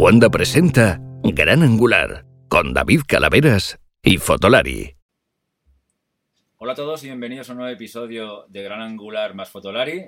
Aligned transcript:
cuando 0.00 0.30
presenta 0.30 0.98
Gran 1.22 1.62
Angular 1.62 2.24
con 2.48 2.72
David 2.72 3.02
Calaveras 3.06 3.78
y 4.02 4.16
Fotolari. 4.16 4.96
Hola 6.56 6.72
a 6.72 6.74
todos 6.74 7.04
y 7.04 7.08
bienvenidos 7.08 7.50
a 7.50 7.52
un 7.52 7.58
nuevo 7.58 7.74
episodio 7.74 8.46
de 8.48 8.62
Gran 8.62 8.80
Angular 8.80 9.34
más 9.34 9.50
Fotolari. 9.50 10.06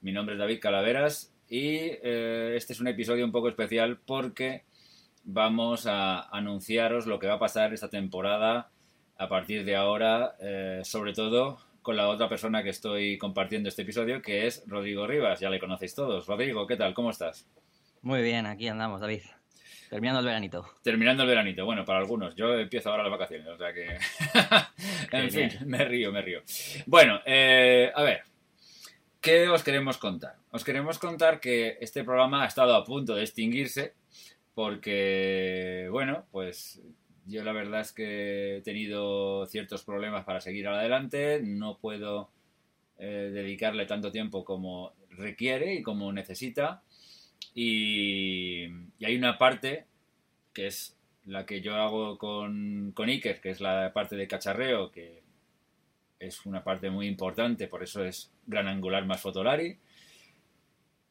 Mi 0.00 0.12
nombre 0.12 0.36
es 0.36 0.38
David 0.38 0.60
Calaveras 0.60 1.34
y 1.48 1.74
eh, 1.74 2.54
este 2.54 2.72
es 2.72 2.78
un 2.78 2.86
episodio 2.86 3.24
un 3.24 3.32
poco 3.32 3.48
especial 3.48 3.98
porque 4.06 4.62
vamos 5.24 5.88
a 5.88 6.20
anunciaros 6.20 7.08
lo 7.08 7.18
que 7.18 7.26
va 7.26 7.34
a 7.34 7.40
pasar 7.40 7.74
esta 7.74 7.90
temporada 7.90 8.70
a 9.18 9.28
partir 9.28 9.64
de 9.64 9.74
ahora, 9.74 10.36
eh, 10.38 10.82
sobre 10.84 11.14
todo 11.14 11.58
con 11.82 11.96
la 11.96 12.08
otra 12.08 12.28
persona 12.28 12.62
que 12.62 12.70
estoy 12.70 13.18
compartiendo 13.18 13.68
este 13.68 13.82
episodio, 13.82 14.22
que 14.22 14.46
es 14.46 14.62
Rodrigo 14.68 15.04
Rivas. 15.04 15.40
Ya 15.40 15.50
le 15.50 15.58
conocéis 15.58 15.96
todos. 15.96 16.28
Rodrigo, 16.28 16.64
¿qué 16.68 16.76
tal? 16.76 16.94
¿Cómo 16.94 17.10
estás? 17.10 17.48
Muy 18.02 18.20
bien, 18.20 18.46
aquí 18.46 18.66
andamos, 18.66 19.00
David. 19.00 19.22
Terminando 19.92 20.20
el 20.20 20.24
veranito. 20.24 20.66
Terminando 20.82 21.22
el 21.22 21.28
veranito. 21.28 21.66
Bueno, 21.66 21.84
para 21.84 21.98
algunos. 21.98 22.34
Yo 22.34 22.58
empiezo 22.58 22.88
ahora 22.88 23.02
las 23.02 23.12
vacaciones, 23.12 23.46
o 23.46 23.58
sea 23.58 23.74
que... 23.74 23.98
en 25.12 25.30
fin, 25.30 25.50
me 25.66 25.84
río, 25.84 26.10
me 26.10 26.22
río. 26.22 26.40
Bueno, 26.86 27.20
eh, 27.26 27.92
a 27.94 28.02
ver. 28.02 28.22
¿Qué 29.20 29.50
os 29.50 29.62
queremos 29.62 29.98
contar? 29.98 30.36
Os 30.50 30.64
queremos 30.64 30.98
contar 30.98 31.40
que 31.40 31.76
este 31.82 32.04
programa 32.04 32.42
ha 32.42 32.46
estado 32.46 32.74
a 32.74 32.86
punto 32.86 33.14
de 33.14 33.20
extinguirse 33.20 33.92
porque, 34.54 35.88
bueno, 35.90 36.24
pues 36.32 36.80
yo 37.26 37.44
la 37.44 37.52
verdad 37.52 37.82
es 37.82 37.92
que 37.92 38.56
he 38.56 38.60
tenido 38.62 39.44
ciertos 39.44 39.84
problemas 39.84 40.24
para 40.24 40.40
seguir 40.40 40.68
adelante, 40.68 41.42
no 41.44 41.76
puedo 41.76 42.30
eh, 42.98 43.30
dedicarle 43.30 43.84
tanto 43.84 44.10
tiempo 44.10 44.42
como 44.42 44.94
requiere 45.10 45.74
y 45.74 45.82
como 45.82 46.10
necesita. 46.14 46.82
Y, 47.54 48.64
hay 49.04 49.16
una 49.16 49.36
parte 49.38 49.86
que 50.52 50.66
es 50.66 50.96
la 51.26 51.46
que 51.46 51.60
yo 51.60 51.74
hago 51.76 52.18
con, 52.18 52.92
con 52.94 53.08
Iker, 53.08 53.40
que 53.40 53.50
es 53.50 53.60
la 53.60 53.92
parte 53.92 54.16
de 54.16 54.28
cacharreo, 54.28 54.90
que 54.90 55.22
es 56.18 56.46
una 56.46 56.62
parte 56.62 56.90
muy 56.90 57.08
importante, 57.08 57.66
por 57.66 57.82
eso 57.82 58.04
es 58.04 58.30
gran 58.46 58.68
angular 58.68 59.04
más 59.06 59.20
fotolari. 59.20 59.78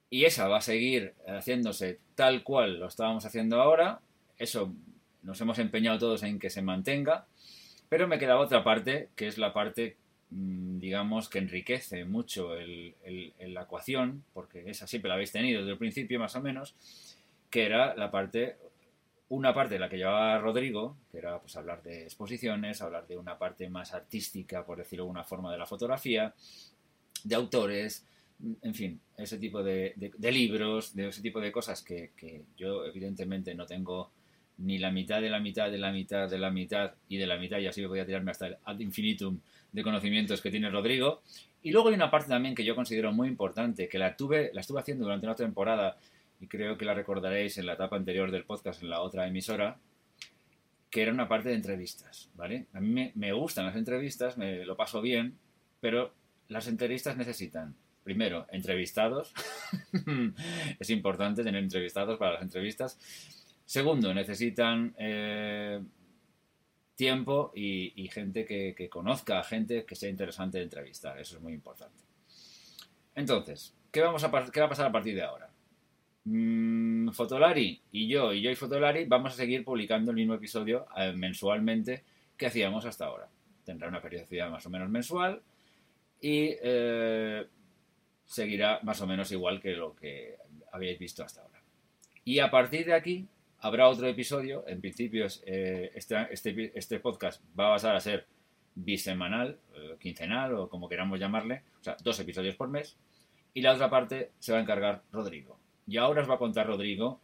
Y 0.09 0.25
esa 0.25 0.47
va 0.47 0.57
a 0.57 0.61
seguir 0.61 1.13
haciéndose 1.27 1.99
tal 2.15 2.43
cual 2.43 2.79
lo 2.79 2.87
estábamos 2.87 3.25
haciendo 3.25 3.61
ahora. 3.61 4.01
Eso 4.37 4.73
nos 5.23 5.39
hemos 5.41 5.59
empeñado 5.59 5.99
todos 5.99 6.23
en 6.23 6.39
que 6.39 6.49
se 6.49 6.61
mantenga, 6.61 7.27
pero 7.89 8.07
me 8.07 8.19
queda 8.19 8.37
otra 8.37 8.63
parte, 8.63 9.09
que 9.15 9.27
es 9.27 9.37
la 9.37 9.53
parte, 9.53 9.97
digamos, 10.31 11.27
que 11.27 11.39
enriquece 11.39 12.05
mucho 12.05 12.55
el, 12.55 12.95
la 13.39 13.63
ecuación, 13.63 14.23
porque 14.33 14.69
esa 14.69 14.87
siempre 14.87 15.09
la 15.09 15.15
habéis 15.15 15.33
tenido 15.33 15.59
desde 15.59 15.73
el 15.73 15.77
principio 15.77 16.19
más 16.19 16.35
o 16.35 16.41
menos, 16.41 16.73
que 17.49 17.65
era 17.65 17.93
la 17.95 18.09
parte, 18.09 18.55
una 19.27 19.53
parte 19.53 19.73
de 19.73 19.79
la 19.79 19.89
que 19.89 19.97
llevaba 19.97 20.39
Rodrigo, 20.39 20.95
que 21.11 21.17
era 21.17 21.39
pues 21.39 21.55
hablar 21.57 21.83
de 21.83 22.03
exposiciones, 22.03 22.81
hablar 22.81 23.07
de 23.07 23.17
una 23.17 23.37
parte 23.37 23.69
más 23.69 23.93
artística, 23.93 24.65
por 24.65 24.77
decirlo 24.77 25.03
de 25.03 25.09
alguna 25.09 25.23
forma, 25.25 25.51
de 25.51 25.57
la 25.57 25.65
fotografía, 25.65 26.33
de 27.25 27.35
autores, 27.35 28.05
en 28.61 28.73
fin, 28.73 29.01
ese 29.17 29.37
tipo 29.37 29.61
de, 29.61 29.93
libros, 30.31 30.95
de 30.95 31.09
ese 31.09 31.21
tipo 31.21 31.41
de 31.41 31.51
cosas 31.51 31.83
que, 31.83 32.11
que 32.15 32.45
yo 32.57 32.85
evidentemente 32.85 33.53
no 33.53 33.65
tengo 33.65 34.11
ni 34.59 34.77
la 34.77 34.91
mitad 34.91 35.21
de 35.21 35.29
la 35.29 35.39
mitad 35.39 35.69
de 35.69 35.77
la 35.77 35.91
mitad 35.91 36.29
de 36.29 36.37
la 36.37 36.51
mitad 36.51 36.93
y 37.09 37.17
de 37.17 37.27
la 37.27 37.37
mitad, 37.37 37.59
y 37.59 37.67
así 37.67 37.85
voy 37.85 37.99
a 37.99 38.05
tirarme 38.05 38.31
hasta 38.31 38.47
el 38.47 38.57
ad 38.63 38.79
infinitum 38.79 39.39
de 39.71 39.83
conocimientos 39.83 40.41
que 40.41 40.51
tiene 40.51 40.69
Rodrigo. 40.69 41.21
Y 41.61 41.71
luego 41.71 41.89
hay 41.89 41.95
una 41.95 42.11
parte 42.11 42.29
también 42.29 42.55
que 42.55 42.63
yo 42.63 42.75
considero 42.75 43.11
muy 43.11 43.27
importante, 43.27 43.87
que 43.87 43.99
la, 43.99 44.15
tuve, 44.15 44.51
la 44.53 44.61
estuve 44.61 44.79
haciendo 44.79 45.05
durante 45.05 45.25
una 45.25 45.35
temporada, 45.35 45.97
y 46.39 46.47
creo 46.47 46.77
que 46.77 46.85
la 46.85 46.93
recordaréis 46.93 47.57
en 47.57 47.67
la 47.67 47.73
etapa 47.73 47.95
anterior 47.95 48.31
del 48.31 48.45
podcast, 48.45 48.81
en 48.81 48.89
la 48.89 49.01
otra 49.01 49.27
emisora, 49.27 49.77
que 50.89 51.03
era 51.03 51.13
una 51.13 51.27
parte 51.27 51.49
de 51.49 51.55
entrevistas, 51.55 52.29
¿vale? 52.35 52.65
A 52.73 52.79
mí 52.79 53.11
me, 53.13 53.33
gustan 53.33 53.65
las 53.65 53.75
entrevistas, 53.75 54.37
me 54.37 54.65
lo 54.65 54.75
paso 54.75 55.01
bien, 55.01 55.37
pero 55.79 56.13
las 56.49 56.67
entrevistas 56.67 57.15
necesitan, 57.15 57.75
primero, 58.03 58.47
entrevistados. 58.51 59.33
es 60.79 60.89
importante 60.89 61.43
tener 61.43 61.63
entrevistados 61.63 62.17
para 62.17 62.33
las 62.33 62.41
entrevistas 62.41 62.97
Segundo, 63.71 64.13
necesitan 64.13 64.93
eh, 64.97 65.81
tiempo 67.01 67.51
y, 67.55 68.07
gente 68.09 68.45
que, 68.45 68.87
conozca 68.87 69.39
a 69.39 69.43
gente 69.43 69.85
que 69.85 69.95
sea 69.95 70.07
interesante 70.07 70.59
de 70.59 70.65
entrevistar. 70.65 71.19
Eso 71.19 71.37
es 71.37 71.41
muy 71.41 71.51
importante. 71.51 72.03
Entonces, 73.15 73.75
¿qué, 73.91 74.01
vamos 74.01 74.23
a, 74.23 74.27
va 74.27 74.39
a 74.39 74.69
pasar 74.69 74.85
a 74.85 74.91
partir 74.91 75.15
de 75.15 75.23
ahora? 75.23 75.49
Mm, 76.25 77.09
Fotolari 77.09 77.81
y 77.91 78.07
yo, 78.07 78.31
y 78.31 78.43
yo 78.43 78.51
y 78.51 78.55
Fotolari, 78.55 79.05
vamos 79.05 79.33
a 79.33 79.35
seguir 79.35 79.65
publicando 79.65 80.11
el 80.11 80.17
mismo 80.17 80.35
episodio 80.35 80.85
eh, 80.95 81.11
mensualmente 81.13 82.03
que 82.37 82.45
hacíamos 82.45 82.85
hasta 82.85 83.05
ahora. 83.05 83.27
Tendrá 83.65 83.87
una 83.87 83.99
periodicidad 83.99 84.51
más 84.51 84.63
o 84.67 84.69
menos 84.69 84.87
mensual 84.87 85.41
y 86.21 86.55
eh, 86.61 87.47
seguirá 88.27 88.79
más 88.83 89.01
o 89.01 89.07
menos 89.07 89.31
igual 89.31 89.59
que 89.59 89.71
lo 89.71 89.95
que 89.95 90.37
habéis 90.71 90.99
visto 90.99 91.23
hasta 91.23 91.41
ahora. 91.41 91.63
Y 92.23 92.37
a 92.37 92.51
partir 92.51 92.85
de 92.85 92.93
aquí 92.93 93.27
Habrá 93.63 93.87
otro 93.87 94.07
episodio, 94.07 94.63
en 94.67 94.81
principio 94.81 95.27
eh, 95.45 95.91
este, 95.93 96.15
este, 96.31 96.71
este, 96.73 96.99
podcast 96.99 97.43
va 97.57 97.67
a 97.67 97.73
pasar 97.73 97.95
a 97.95 97.99
ser 97.99 98.25
bisemanal, 98.73 99.59
eh, 99.75 99.97
quincenal 99.99 100.55
o 100.55 100.67
como 100.67 100.89
queramos 100.89 101.19
llamarle, 101.19 101.61
o 101.79 101.83
sea, 101.83 101.95
dos 102.03 102.19
episodios 102.19 102.55
por 102.55 102.69
mes, 102.69 102.97
y 103.53 103.61
la 103.61 103.73
otra 103.73 103.87
parte 103.87 104.31
se 104.39 104.51
va 104.51 104.57
a 104.57 104.61
encargar 104.61 105.03
Rodrigo. 105.11 105.59
Y 105.85 105.97
ahora 105.97 106.23
os 106.23 106.29
va 106.29 106.35
a 106.35 106.39
contar 106.39 106.65
Rodrigo 106.65 107.21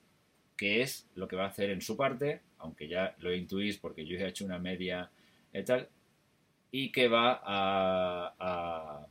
qué 0.56 0.82
es 0.84 1.10
lo 1.16 1.28
que 1.28 1.36
va 1.36 1.46
a 1.46 1.48
hacer 1.48 1.72
en 1.72 1.82
su 1.82 1.98
parte, 1.98 2.42
aunque 2.60 2.88
ya 2.88 3.16
lo 3.18 3.34
intuís 3.34 3.78
porque 3.80 4.06
yo 4.06 4.16
he 4.16 4.28
hecho 4.28 4.46
una 4.46 4.60
media 4.60 5.10
y 5.52 5.64
tal, 5.64 5.90
y 6.70 6.92
que 6.92 7.08
va 7.08 7.42
a, 7.44 9.08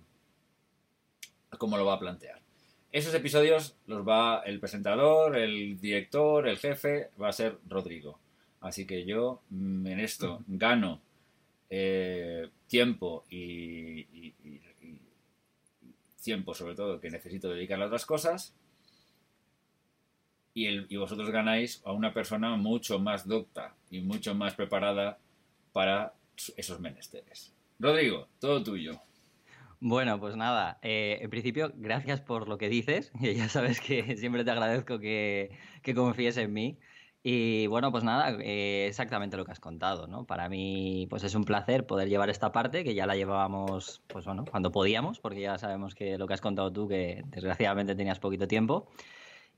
a 1.51 1.57
cómo 1.59 1.77
lo 1.77 1.87
va 1.87 1.95
a 1.95 1.99
plantear. 1.99 2.46
Esos 2.97 3.13
episodios 3.13 3.77
los 3.89 4.09
va 4.09 4.39
el 4.47 4.59
presentador, 4.59 5.37
el 5.37 5.79
director, 5.79 6.49
el 6.49 6.57
jefe, 6.57 7.11
va 7.21 7.29
a 7.29 7.33
ser 7.33 7.59
Rodrigo. 7.69 8.19
Así 8.63 8.87
que 8.87 9.05
yo 9.05 9.43
mm, 9.51 9.87
en 9.87 10.01
esto 10.01 10.43
gano 10.47 11.03
eh, 11.69 12.49
tiempo 12.67 13.27
y, 13.29 14.33
tiempo 16.23 16.55
sobre 16.55 16.75
todo 16.75 16.99
que 16.99 17.11
necesito 17.11 17.51
dedicarle 17.51 17.85
a 17.85 17.89
otras 17.89 18.07
cosas. 18.07 18.55
Y, 20.55 20.67
y 20.67 20.97
vosotros 20.97 21.29
ganáis 21.29 21.83
a 21.85 21.93
una 21.93 22.15
persona 22.15 22.57
mucho 22.57 22.99
más 22.99 23.29
docta 23.29 23.75
y 23.91 24.01
mucho 24.01 24.35
más 24.35 24.55
preparada 24.55 25.19
para 25.75 26.15
esos 26.57 26.81
menesteres. 26.81 27.53
Rodrigo, 27.79 28.27
todo 28.41 28.63
tuyo. 28.63 28.99
Bueno, 29.81 30.19
pues 30.19 30.37
nada, 30.37 30.79
eh, 30.83 31.19
en 31.21 31.29
principio, 31.31 31.73
gracias 31.77 32.21
por 32.21 32.49
lo 32.49 32.59
que 32.59 32.69
dices. 32.69 33.13
Ya 33.21 33.49
sabes 33.49 33.81
que 33.81 34.17
siempre 34.17 34.45
te 34.45 34.51
agradezco 34.51 34.99
que, 34.99 35.51
confíes 35.95 36.37
en 36.39 36.53
mí. 36.53 36.79
Y 37.23 37.67
bueno, 37.67 37.91
pues 37.91 38.05
nada, 38.05 38.31
eh, 38.41 38.87
exactamente 38.87 39.37
lo 39.37 39.45
que 39.45 39.51
has 39.51 39.61
contado, 39.61 40.07
¿no? 40.07 40.27
Para 40.27 40.49
mí, 40.49 41.07
pues 41.11 41.25
es 41.25 41.35
un 41.35 41.45
placer 41.45 41.85
poder 41.85 42.09
llevar 42.09 42.31
esta 42.31 42.53
parte, 42.53 42.85
que 42.85 42.95
ya 42.95 43.05
la 43.05 43.17
llevábamos, 43.17 44.03
pues 44.07 44.25
bueno, 44.25 44.45
cuando 44.49 44.71
podíamos, 44.71 45.19
porque 45.19 45.41
ya 45.41 45.59
sabemos 45.59 45.95
que 45.95 46.19
lo 46.19 46.27
que 46.29 46.35
has 46.35 46.41
contado 46.41 46.73
tú, 46.73 46.87
que 46.89 47.25
desgraciadamente 47.27 47.97
tenías 47.97 48.21
poquito 48.21 48.47
tiempo. 48.47 48.89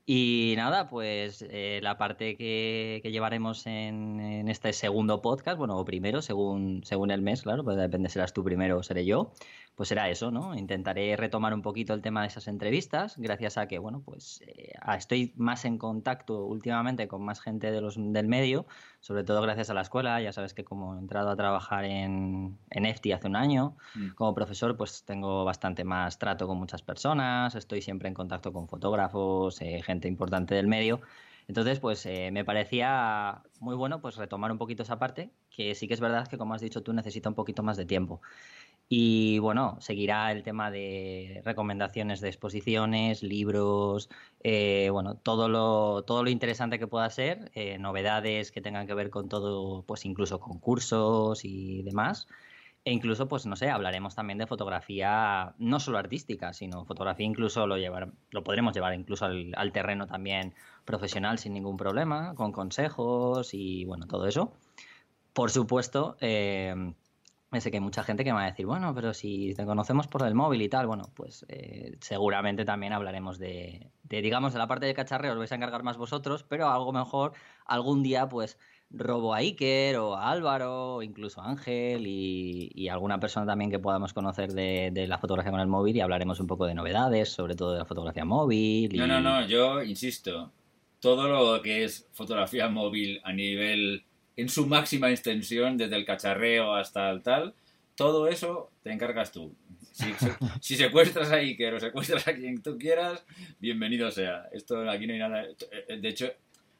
Y 0.05 0.55
nada, 0.57 0.89
pues 0.89 1.45
eh, 1.49 1.79
la 1.83 1.97
parte 1.97 2.35
que, 2.35 3.01
llevaremos 3.03 3.67
en, 3.67 4.49
este 4.49 4.73
segundo 4.73 5.21
podcast, 5.21 5.57
bueno, 5.57 5.77
o 5.77 5.85
primero, 5.85 6.21
según, 6.21 6.81
según 6.83 7.11
el 7.11 7.21
mes, 7.21 7.43
claro, 7.43 7.63
pues 7.63 7.77
depende 7.77 8.09
serás 8.09 8.33
tú 8.33 8.43
primero 8.43 8.79
o 8.79 8.83
seré 8.83 9.05
yo, 9.05 9.33
pues 9.75 9.89
será 9.89 10.09
eso, 10.09 10.31
¿no? 10.31 10.55
Intentaré 10.55 11.15
retomar 11.15 11.53
un 11.53 11.61
poquito 11.61 11.93
el 11.93 12.01
tema 12.01 12.21
de 12.21 12.27
esas 12.27 12.47
entrevistas, 12.47 13.17
gracias 13.17 13.57
a 13.57 13.67
que, 13.67 13.77
bueno, 13.77 14.01
pues 14.03 14.41
eh, 14.47 14.73
estoy 14.97 15.33
más 15.37 15.63
en 15.65 15.77
contacto 15.77 16.43
últimamente 16.45 17.07
con 17.07 17.23
más 17.23 17.39
gente 17.39 17.71
de 17.71 17.79
los, 17.79 17.95
del 17.97 18.27
medio, 18.27 18.65
sobre 18.99 19.23
todo 19.23 19.41
gracias 19.41 19.69
a 19.69 19.73
la 19.73 19.81
escuela. 19.81 20.21
Ya 20.21 20.33
sabes 20.33 20.53
que 20.53 20.63
como 20.63 20.95
he 20.95 20.99
entrado 20.99 21.29
a 21.29 21.35
trabajar 21.35 21.85
en, 21.85 22.57
en 22.69 22.85
EFTI 22.85 23.13
hace 23.13 23.27
un 23.27 23.35
año, 23.35 23.75
mm. 23.95 24.09
como 24.15 24.33
profesor, 24.33 24.75
pues 24.77 25.03
tengo 25.05 25.45
bastante 25.45 25.83
más 25.83 26.19
trato 26.19 26.47
con 26.47 26.57
muchas 26.57 26.81
personas, 26.81 27.55
estoy 27.55 27.81
siempre 27.81 28.07
en 28.07 28.13
contacto 28.13 28.51
con 28.51 28.67
fotógrafos, 28.67 29.61
eh, 29.61 29.81
gente 29.83 30.07
importante 30.07 30.55
del 30.55 30.67
medio. 30.67 31.01
Entonces, 31.49 31.79
pues 31.79 32.05
eh, 32.05 32.29
me 32.31 32.45
parecía 32.45 33.41
muy 33.59 33.75
bueno 33.75 34.01
pues 34.01 34.17
retomar 34.17 34.51
un 34.51 34.59
poquito 34.59 34.83
esa 34.83 34.99
parte, 34.99 35.31
que 35.49 35.73
sí 35.73 35.87
que 35.87 35.95
es 35.95 35.99
verdad 35.99 36.27
que, 36.27 36.37
como 36.37 36.53
has 36.53 36.61
dicho 36.61 36.83
tú, 36.83 36.93
necesita 36.93 37.27
un 37.27 37.33
poquito 37.33 37.63
más 37.63 37.75
de 37.75 37.85
tiempo. 37.85 38.21
Y 38.91 39.37
bueno, 39.37 39.77
seguirá 39.81 40.31
el 40.31 40.41
tema 40.41 40.71
de 40.71 41.43
recomendaciones 41.45 42.21
de 42.21 42.29
exposiciones, 42.29 43.21
libros, 43.21 44.09
eh, 44.43 44.89
bueno, 44.91 45.13
todo 45.15 45.47
lo, 45.47 46.03
todo 46.03 46.23
lo 46.23 46.31
interesante 46.31 46.79
que 46.79 46.87
pueda 46.87 47.07
ser, 47.11 47.51
eh, 47.53 47.77
novedades 47.77 48.51
que 48.51 48.61
tengan 48.61 48.87
que 48.87 48.95
ver 48.95 49.11
con 49.11 49.29
todo, 49.29 49.83
pues 49.83 50.05
incluso 50.05 50.39
concursos 50.39 51.45
y 51.45 51.83
demás. 51.83 52.27
E 52.83 52.91
incluso, 52.91 53.27
pues 53.27 53.45
no 53.45 53.55
sé, 53.55 53.69
hablaremos 53.69 54.15
también 54.15 54.39
de 54.39 54.47
fotografía 54.47 55.53
no 55.59 55.79
solo 55.79 55.99
artística, 55.99 56.53
sino 56.53 56.85
fotografía 56.85 57.27
incluso 57.27 57.67
lo 57.67 57.77
llevar, 57.77 58.11
lo 58.31 58.43
podremos 58.43 58.73
llevar 58.73 58.95
incluso 58.95 59.25
al, 59.25 59.71
terreno 59.71 60.07
también 60.07 60.55
profesional 60.85 61.37
sin 61.37 61.53
ningún 61.53 61.77
problema, 61.77 62.33
con 62.35 62.51
consejos 62.51 63.53
y 63.53 63.85
bueno, 63.85 64.07
todo 64.07 64.25
eso. 64.25 64.53
Por 65.33 65.51
supuesto, 65.51 66.17
eh, 66.21 66.73
sé 67.59 67.71
que 67.71 67.77
hay 67.77 67.81
mucha 67.81 68.03
gente 68.03 68.23
que 68.23 68.31
me 68.31 68.37
va 68.37 68.43
a 68.43 68.51
decir, 68.51 68.65
bueno, 68.65 68.93
pero 68.93 69.13
si 69.13 69.53
te 69.55 69.65
conocemos 69.65 70.07
por 70.07 70.25
el 70.25 70.35
móvil 70.35 70.61
y 70.61 70.69
tal, 70.69 70.87
bueno, 70.87 71.09
pues 71.15 71.45
eh, 71.49 71.97
seguramente 71.99 72.65
también 72.65 72.93
hablaremos 72.93 73.39
de, 73.39 73.91
de, 74.03 74.21
digamos, 74.21 74.53
de 74.53 74.59
la 74.59 74.67
parte 74.67 74.85
de 74.85 74.93
cacharreo, 74.93 75.33
os 75.33 75.39
vais 75.39 75.51
a 75.51 75.55
encargar 75.55 75.83
más 75.83 75.97
vosotros, 75.97 76.43
pero 76.43 76.69
algo 76.69 76.91
mejor 76.93 77.33
algún 77.65 78.03
día, 78.03 78.29
pues 78.29 78.57
robo 78.91 79.33
a 79.33 79.37
Iker 79.37 79.97
o 79.97 80.15
a 80.15 80.31
Álvaro, 80.31 80.95
o 80.95 81.03
incluso 81.03 81.41
a 81.41 81.49
Ángel 81.49 82.05
y, 82.07 82.89
alguna 82.89 83.19
persona 83.19 83.45
también 83.45 83.69
que 83.69 83.79
podamos 83.79 84.13
conocer 84.13 84.51
de, 84.51 85.05
la 85.07 85.19
fotografía 85.19 85.51
con 85.51 85.59
el 85.59 85.67
móvil 85.67 85.95
y 85.95 86.01
hablaremos 86.01 86.39
un 86.39 86.47
poco 86.47 86.65
de 86.65 86.73
novedades, 86.73 87.29
sobre 87.29 87.55
todo 87.55 87.73
de 87.73 87.79
la 87.79 87.85
fotografía 87.85 88.25
móvil. 88.25 88.97
No, 88.97 89.05
no, 89.05 89.21
no, 89.21 89.45
yo 89.45 89.83
insisto, 89.83 90.51
todo 90.99 91.27
lo 91.27 91.61
que 91.61 91.83
es 91.83 92.07
fotografía 92.13 92.67
móvil 92.67 93.21
a 93.23 93.31
nivel, 93.31 94.05
en 94.35 94.49
su 94.49 94.67
máxima 94.67 95.09
extensión, 95.09 95.77
desde 95.77 95.95
el 95.95 96.05
cacharreo 96.05 96.73
hasta 96.75 97.09
el 97.09 97.21
tal, 97.21 97.53
todo 97.95 98.27
eso 98.27 98.71
te 98.83 98.91
encargas 98.91 99.31
tú. 99.31 99.53
Si, 99.91 100.05
si, 100.61 100.75
secuestras 100.75 101.31
a 101.31 101.35
Iker 101.35 101.73
o 101.73 101.79
secuestras 101.79 102.27
a 102.27 102.33
quien 102.33 102.61
tú 102.61 102.77
quieras, 102.77 103.25
bienvenido 103.59 104.09
sea. 104.11 104.47
Esto 104.53 104.89
aquí 104.89 105.05
no 105.07 105.13
hay 105.13 105.19
nada. 105.19 105.45
De 105.87 106.07
hecho, 106.07 106.31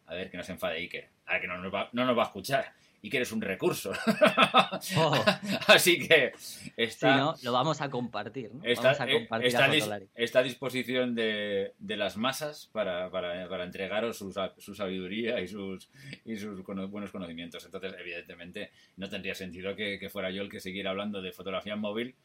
a 0.05 0.13
ver, 0.13 0.31
que 0.31 0.37
no 0.37 0.43
se 0.43 0.53
enfade 0.53 0.77
Iker. 0.77 1.09
A 1.25 1.33
ver, 1.33 1.41
que 1.41 1.47
no 1.47 1.57
nos 1.57 1.73
va, 1.73 1.89
no 1.91 2.05
nos 2.05 2.17
va 2.17 2.23
a 2.23 2.27
escuchar. 2.27 2.73
Iker 3.03 3.21
es 3.21 3.31
un 3.31 3.41
recurso. 3.41 3.91
Oh. 4.97 5.25
Así 5.67 6.07
que 6.07 6.31
está... 6.75 7.13
Sí, 7.13 7.19
¿no? 7.19 7.35
Lo 7.43 7.53
vamos 7.53 7.81
a 7.81 7.89
compartir, 7.89 8.53
¿no? 8.53 8.63
Está, 8.63 8.93
vamos 8.93 9.01
a 9.01 9.09
eh, 9.09 9.13
compartir 9.13 9.47
está, 9.47 10.39
a, 10.39 10.43
disposición 10.43 11.15
de, 11.15 11.73
de, 11.77 11.97
las 11.97 12.17
masas 12.17 12.69
para, 12.71 13.09
para, 13.09 13.47
para 13.47 13.63
entregaros 13.63 14.17
su, 14.17 14.33
su, 14.57 14.75
sabiduría 14.75 15.39
y 15.41 15.47
sus, 15.47 15.89
y 16.25 16.37
sus 16.37 16.63
buenos 16.63 17.11
conocimientos. 17.11 17.65
Entonces, 17.65 17.93
evidentemente, 17.99 18.71
no 18.97 19.09
tendría 19.09 19.35
sentido 19.35 19.75
que, 19.75 19.99
que 19.99 20.09
fuera 20.09 20.31
yo 20.31 20.41
el 20.41 20.49
que 20.49 20.59
siguiera 20.59 20.91
hablando 20.91 21.21
de 21.21 21.31
fotografía 21.31 21.75
móvil 21.75 22.15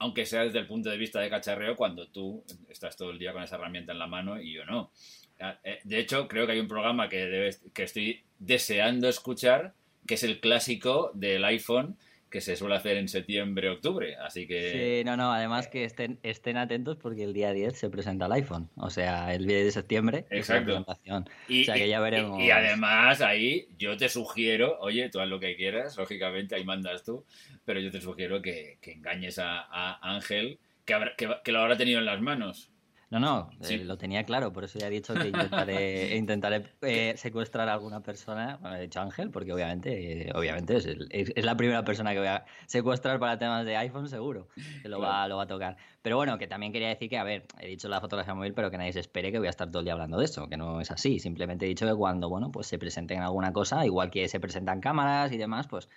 aunque 0.00 0.24
sea 0.24 0.44
desde 0.44 0.58
el 0.58 0.66
punto 0.66 0.88
de 0.88 0.96
vista 0.96 1.20
de 1.20 1.28
cacharreo, 1.28 1.76
cuando 1.76 2.08
tú 2.08 2.42
estás 2.70 2.96
todo 2.96 3.10
el 3.10 3.18
día 3.18 3.34
con 3.34 3.42
esa 3.42 3.56
herramienta 3.56 3.92
en 3.92 3.98
la 3.98 4.06
mano 4.06 4.40
y 4.40 4.54
yo 4.54 4.64
no. 4.64 4.90
Ah, 5.38 5.58
eh, 5.62 5.80
de 5.84 5.98
hecho, 5.98 6.26
creo 6.26 6.46
que 6.46 6.52
hay 6.52 6.58
un 6.58 6.68
programa 6.68 7.08
que, 7.08 7.50
que 7.74 7.82
estoy 7.82 8.24
deseando 8.38 9.08
escuchar, 9.08 9.74
que 10.10 10.16
es 10.16 10.24
el 10.24 10.40
clásico 10.40 11.12
del 11.14 11.44
iPhone 11.44 11.96
que 12.30 12.40
se 12.40 12.56
suele 12.56 12.74
hacer 12.74 12.96
en 12.96 13.06
septiembre, 13.06 13.70
octubre, 13.70 14.16
así 14.16 14.44
que... 14.44 15.02
Sí, 15.02 15.04
no, 15.04 15.16
no, 15.16 15.32
además 15.32 15.68
que 15.68 15.84
estén, 15.84 16.18
estén 16.24 16.56
atentos 16.56 16.96
porque 16.96 17.22
el 17.22 17.32
día 17.32 17.52
10 17.52 17.78
se 17.78 17.90
presenta 17.90 18.26
el 18.26 18.32
iPhone, 18.32 18.68
o 18.74 18.90
sea, 18.90 19.32
el 19.32 19.46
10 19.46 19.66
de 19.66 19.70
septiembre 19.70 20.24
Exacto. 20.30 20.64
presentación. 20.64 21.28
Y, 21.46 21.62
o 21.62 21.64
sea, 21.66 21.76
que 21.76 21.88
ya 21.88 22.00
veremos... 22.00 22.42
Y, 22.42 22.50
además 22.50 23.20
ahí 23.20 23.68
yo 23.78 23.96
te 23.96 24.08
sugiero, 24.08 24.80
oye, 24.80 25.10
tú 25.10 25.20
haz 25.20 25.28
lo 25.28 25.38
que 25.38 25.54
quieras, 25.54 25.96
lógicamente 25.96 26.56
ahí 26.56 26.64
mandas 26.64 27.04
tú, 27.04 27.24
pero 27.64 27.78
yo 27.78 27.92
te 27.92 28.00
sugiero 28.00 28.42
que, 28.42 28.78
engañes 28.82 29.38
a, 29.38 29.96
Ángel, 30.02 30.58
que, 30.84 30.96
que, 31.16 31.36
que 31.44 31.52
lo 31.52 31.60
habrá 31.60 31.76
tenido 31.76 32.00
en 32.00 32.06
las 32.06 32.20
manos. 32.20 32.69
No, 33.10 33.18
no, 33.18 33.50
eh, 33.68 33.78
lo 33.78 33.98
tenía 33.98 34.22
claro, 34.22 34.52
por 34.52 34.62
eso 34.62 34.78
ya 34.78 34.86
he 34.86 34.90
dicho 34.90 35.14
que 35.14 35.26
intentaré, 35.26 36.16
intentaré 36.16 36.62
eh, 36.82 37.14
secuestrar 37.16 37.68
a 37.68 37.72
alguna 37.72 38.04
persona, 38.04 38.56
bueno, 38.60 38.76
he 38.76 38.82
dicho 38.82 39.00
Ángel, 39.00 39.32
porque 39.32 39.52
obviamente, 39.52 40.28
eh, 40.28 40.32
obviamente 40.32 40.76
es, 40.76 40.86
es, 40.86 41.44
la 41.44 41.56
primera 41.56 41.84
persona 41.84 42.12
que 42.12 42.20
voy 42.20 42.28
a 42.28 42.44
secuestrar 42.66 43.18
para 43.18 43.36
temas 43.36 43.66
de 43.66 43.76
iPhone, 43.76 44.08
seguro, 44.08 44.46
que 44.80 44.88
lo, 44.88 45.00
va, 45.00 45.26
lo 45.26 45.38
va 45.38 45.42
a 45.42 45.46
tocar. 45.48 45.76
Pero 46.02 46.18
bueno, 46.18 46.38
que 46.38 46.46
también 46.46 46.72
quería 46.72 46.86
decir 46.86 47.10
que, 47.10 47.18
a 47.18 47.24
ver, 47.24 47.46
he 47.58 47.66
dicho 47.66 47.88
la 47.88 48.00
fotografía 48.00 48.32
móvil, 48.32 48.54
pero 48.54 48.70
que 48.70 48.78
nadie 48.78 48.92
se 48.92 49.00
espere 49.00 49.32
que 49.32 49.38
voy 49.38 49.48
a 49.48 49.50
estar 49.50 49.68
todo 49.68 49.80
el 49.80 49.86
día 49.86 49.94
hablando 49.94 50.16
de 50.16 50.26
eso, 50.26 50.48
que 50.48 50.56
no 50.56 50.80
es 50.80 50.92
así, 50.92 51.18
simplemente 51.18 51.66
he 51.66 51.68
dicho 51.68 51.88
que 51.88 51.94
cuando, 51.94 52.28
bueno, 52.28 52.52
pues 52.52 52.68
se 52.68 52.78
presenten 52.78 53.22
alguna 53.22 53.52
cosa, 53.52 53.84
igual 53.84 54.12
que 54.12 54.28
se 54.28 54.38
presentan 54.38 54.80
cámaras 54.80 55.32
y 55.32 55.36
demás, 55.36 55.66
pues, 55.66 55.88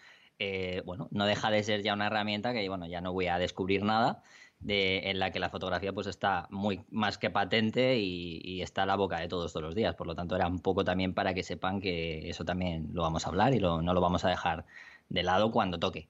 bueno, 0.84 1.10
no 1.12 1.28
deja 1.28 1.52
de 1.52 1.62
ser 1.62 1.84
ya 1.84 1.94
una 1.94 2.08
herramienta 2.08 2.54
que, 2.54 2.68
bueno, 2.68 2.88
ya 2.88 3.02
no 3.02 3.14
voy 3.14 3.28
a 3.28 3.38
descubrir 3.38 3.84
nada 3.84 4.24
en 4.68 5.20
la 5.20 5.32
que 5.32 5.40
la 5.40 5.50
fotografía 5.50 5.94
pues 5.94 6.08
está 6.08 6.48
muy 6.50 6.82
más 6.90 7.18
que 7.18 7.30
patente 7.30 7.98
y, 7.98 8.62
está 8.62 8.84
a 8.84 8.86
la 8.86 8.96
boca 8.96 9.20
de 9.20 9.28
todos 9.28 9.52
todos 9.52 9.64
los 9.64 9.76
días. 9.76 9.96
Por 9.96 10.08
lo 10.08 10.16
tanto, 10.16 10.36
era 10.36 10.48
un 10.48 10.60
poco 10.60 10.84
también 10.86 11.14
para 11.14 11.34
que 11.34 11.44
sepan 11.44 11.82
que 11.82 12.30
eso 12.30 12.46
también 12.46 12.90
lo 12.94 13.02
vamos 13.02 13.26
a 13.26 13.30
hablar 13.30 13.54
y 13.54 13.60
no 13.60 13.82
lo 13.82 14.02
vamos 14.02 14.24
a 14.26 14.30
dejar 14.30 14.66
de 15.10 15.24
lado 15.24 15.52
cuando 15.52 15.80
toque. 15.80 16.08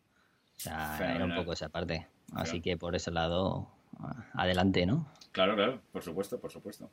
O 0.57 0.59
sea, 0.59 1.15
era 1.15 1.25
un 1.25 1.35
poco 1.35 1.53
esa 1.53 1.69
parte. 1.69 2.07
Así 2.33 2.61
que 2.61 2.77
por 2.77 2.95
ese 2.95 3.11
lado, 3.11 3.67
adelante, 4.33 4.85
¿no? 4.85 5.07
Claro, 5.31 5.55
claro, 5.55 5.81
por 5.91 6.03
supuesto, 6.03 6.39
por 6.39 6.51
supuesto. 6.51 6.89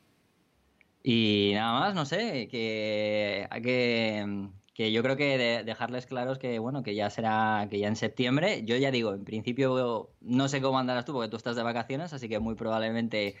Y 1.03 1.51
nada 1.53 1.79
más, 1.79 1.95
no 1.95 2.05
sé, 2.05 2.47
que 2.47 3.47
hay 3.49 3.61
que 3.61 4.49
que 4.73 4.91
yo 4.91 5.03
creo 5.03 5.17
que 5.17 5.63
dejarles 5.65 6.05
claros 6.05 6.39
que 6.39 6.59
bueno 6.59 6.83
que 6.83 6.95
ya 6.95 7.09
será 7.09 7.67
que 7.69 7.79
ya 7.79 7.87
en 7.87 7.95
septiembre. 7.95 8.63
Yo 8.63 8.77
ya 8.77 8.91
digo 8.91 9.13
en 9.13 9.25
principio 9.25 10.11
no 10.21 10.47
sé 10.47 10.61
cómo 10.61 10.79
andarás 10.79 11.05
tú 11.05 11.13
porque 11.13 11.29
tú 11.29 11.37
estás 11.37 11.55
de 11.55 11.63
vacaciones 11.63 12.13
así 12.13 12.29
que 12.29 12.39
muy 12.39 12.55
probablemente 12.55 13.35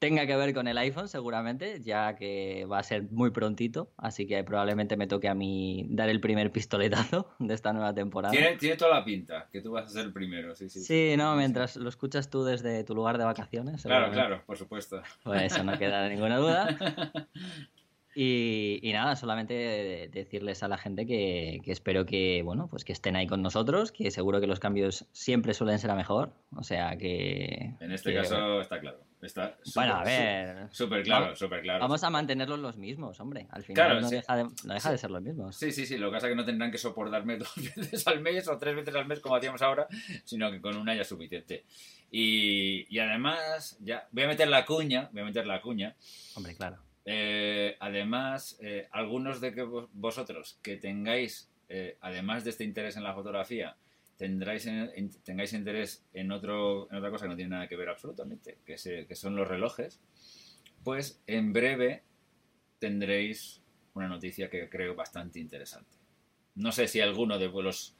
tenga 0.00 0.26
que 0.26 0.36
ver 0.36 0.54
con 0.54 0.68
el 0.68 0.78
iPhone 0.78 1.08
seguramente 1.08 1.80
ya 1.80 2.14
que 2.14 2.66
va 2.70 2.78
a 2.78 2.82
ser 2.82 3.10
muy 3.10 3.30
prontito 3.30 3.90
así 3.96 4.26
que 4.26 4.42
probablemente 4.44 4.96
me 4.96 5.06
toque 5.06 5.28
a 5.28 5.34
mí 5.34 5.86
dar 5.90 6.08
el 6.08 6.20
primer 6.20 6.50
pistoletazo 6.52 7.30
de 7.38 7.54
esta 7.54 7.72
nueva 7.72 7.94
temporada. 7.94 8.32
Tiene, 8.32 8.56
tiene 8.56 8.76
toda 8.76 8.98
la 8.98 9.04
pinta 9.04 9.48
que 9.52 9.60
tú 9.60 9.72
vas 9.72 9.86
a 9.86 9.88
ser 9.90 10.06
el 10.06 10.12
primero 10.12 10.56
sí 10.56 10.68
sí 10.68 10.80
sí, 10.80 11.14
no 11.16 11.36
mientras 11.36 11.76
lo 11.76 11.88
escuchas 11.88 12.30
tú 12.30 12.44
desde 12.44 12.82
tu 12.82 12.96
lugar 12.96 13.18
de 13.18 13.24
vacaciones 13.24 13.82
claro 13.82 14.12
claro 14.12 14.42
por 14.44 14.56
supuesto. 14.56 15.02
Pues 15.22 15.52
eso 15.52 15.62
no 15.62 15.78
queda 15.78 16.08
ninguna 16.08 16.38
duda 16.38 16.76
Y, 18.14 18.90
nada, 18.92 19.14
solamente 19.16 20.08
decirles 20.12 20.62
a 20.62 20.68
la 20.68 20.78
gente 20.78 21.06
que, 21.06 21.60
espero 21.66 22.04
que, 22.04 22.42
bueno, 22.42 22.68
pues 22.68 22.84
que 22.84 22.92
estén 22.92 23.16
ahí 23.16 23.26
con 23.26 23.42
nosotros, 23.42 23.92
que 23.92 24.10
seguro 24.10 24.40
que 24.40 24.46
los 24.46 24.60
cambios 24.60 25.06
siempre 25.12 25.54
suelen 25.54 25.78
ser 25.78 25.90
a 25.90 25.94
mejor. 25.94 26.32
O 26.56 26.62
sea 26.62 26.96
que. 26.96 27.74
En 27.80 27.92
este 27.92 28.14
caso 28.14 28.60
está 28.60 28.80
claro. 28.80 28.98
Está 29.20 29.56
bueno, 29.74 29.94
a 29.94 30.04
ver. 30.04 30.68
Súper 30.70 31.02
claro, 31.02 31.34
súper 31.34 31.62
claro. 31.62 31.80
Vamos 31.80 32.04
a 32.04 32.10
mantenerlos 32.10 32.58
los 32.60 32.76
mismos, 32.76 33.18
hombre. 33.18 33.48
Al 33.50 33.64
final 33.64 34.00
no, 34.00 34.08
deja 34.08 34.36
de, 34.36 34.44
no, 34.44 34.74
deja 34.74 34.92
de, 34.92 34.98
ser 34.98 35.10
los 35.10 35.22
mismos. 35.22 35.56
Sí, 35.56 35.72
sí, 35.72 35.86
sí. 35.86 35.98
Lo 35.98 36.08
que 36.08 36.14
pasa 36.14 36.28
es 36.28 36.32
que 36.32 36.36
no 36.36 36.44
tendrán 36.44 36.70
que 36.70 36.78
soportarme 36.78 37.36
dos 37.38 37.52
veces 37.56 38.06
al 38.06 38.20
mes 38.20 38.46
o 38.46 38.56
tres 38.58 38.76
veces 38.76 38.94
al 38.94 39.06
mes 39.06 39.18
como 39.18 39.34
hacíamos 39.34 39.60
ahora, 39.60 39.88
sino 40.24 40.50
que 40.52 40.60
con 40.60 40.76
una 40.76 40.94
ya 40.94 41.02
es 41.02 41.08
suficiente. 41.08 41.64
Y, 42.12 42.86
y 42.94 42.98
además, 43.00 43.76
ya, 43.80 44.06
voy 44.12 44.22
a 44.22 44.28
meter 44.28 44.48
la 44.48 44.64
cuña, 44.64 45.08
voy 45.12 45.22
a 45.22 45.24
meter 45.24 45.46
la 45.46 45.60
cuña. 45.60 45.96
Hombre, 46.36 46.54
claro 46.54 46.87
eh, 47.10 47.74
además, 47.80 48.58
eh, 48.60 48.86
algunos 48.90 49.40
de 49.40 49.50
vosotros 49.94 50.58
que 50.60 50.76
tengáis, 50.76 51.50
eh, 51.70 51.96
además 52.02 52.44
de 52.44 52.50
este 52.50 52.64
interés 52.64 52.98
en 52.98 53.02
la 53.02 53.14
fotografía, 53.14 53.78
tendráis 54.18 54.68
tengáis 55.24 55.54
interés 55.54 56.04
en, 56.12 56.30
otro, 56.32 56.86
en 56.90 56.98
otra 56.98 57.10
cosa 57.10 57.24
que 57.24 57.30
no 57.30 57.36
tiene 57.36 57.52
nada 57.52 57.66
que 57.66 57.76
ver 57.76 57.88
absolutamente, 57.88 58.58
que, 58.66 58.76
que 59.08 59.14
son 59.14 59.36
los 59.36 59.48
relojes, 59.48 60.02
pues 60.84 61.22
en 61.26 61.54
breve 61.54 62.02
tendréis 62.78 63.62
una 63.94 64.08
noticia 64.08 64.50
que 64.50 64.68
creo 64.68 64.94
bastante 64.94 65.40
interesante. 65.40 65.96
No 66.56 66.72
sé 66.72 66.88
si 66.88 67.00
alguno 67.00 67.38
de 67.38 67.48
los 67.48 67.96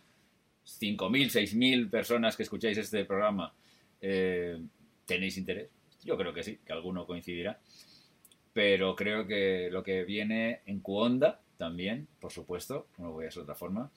5.000, 0.66 1.30
6.000 1.30 1.88
personas 1.88 2.36
que 2.36 2.42
escucháis 2.42 2.76
este 2.76 3.06
programa 3.06 3.54
tenéis 4.00 5.38
interés. 5.38 5.70
Yo 6.04 6.18
creo 6.18 6.34
que 6.34 6.42
sí, 6.42 6.58
que 6.62 6.74
alguno 6.74 7.06
coincidirá 7.06 7.58
pero 8.52 8.96
creo 8.96 9.26
que 9.26 9.68
lo 9.70 9.82
que 9.82 10.04
viene 10.04 10.62
en 10.66 10.80
Cuonda 10.80 11.40
también, 11.56 12.08
por 12.20 12.32
supuesto, 12.32 12.86
no 12.98 13.12
voy 13.12 13.26
a 13.26 13.28
de 13.28 13.40
otra 13.40 13.54
forma, 13.54 13.90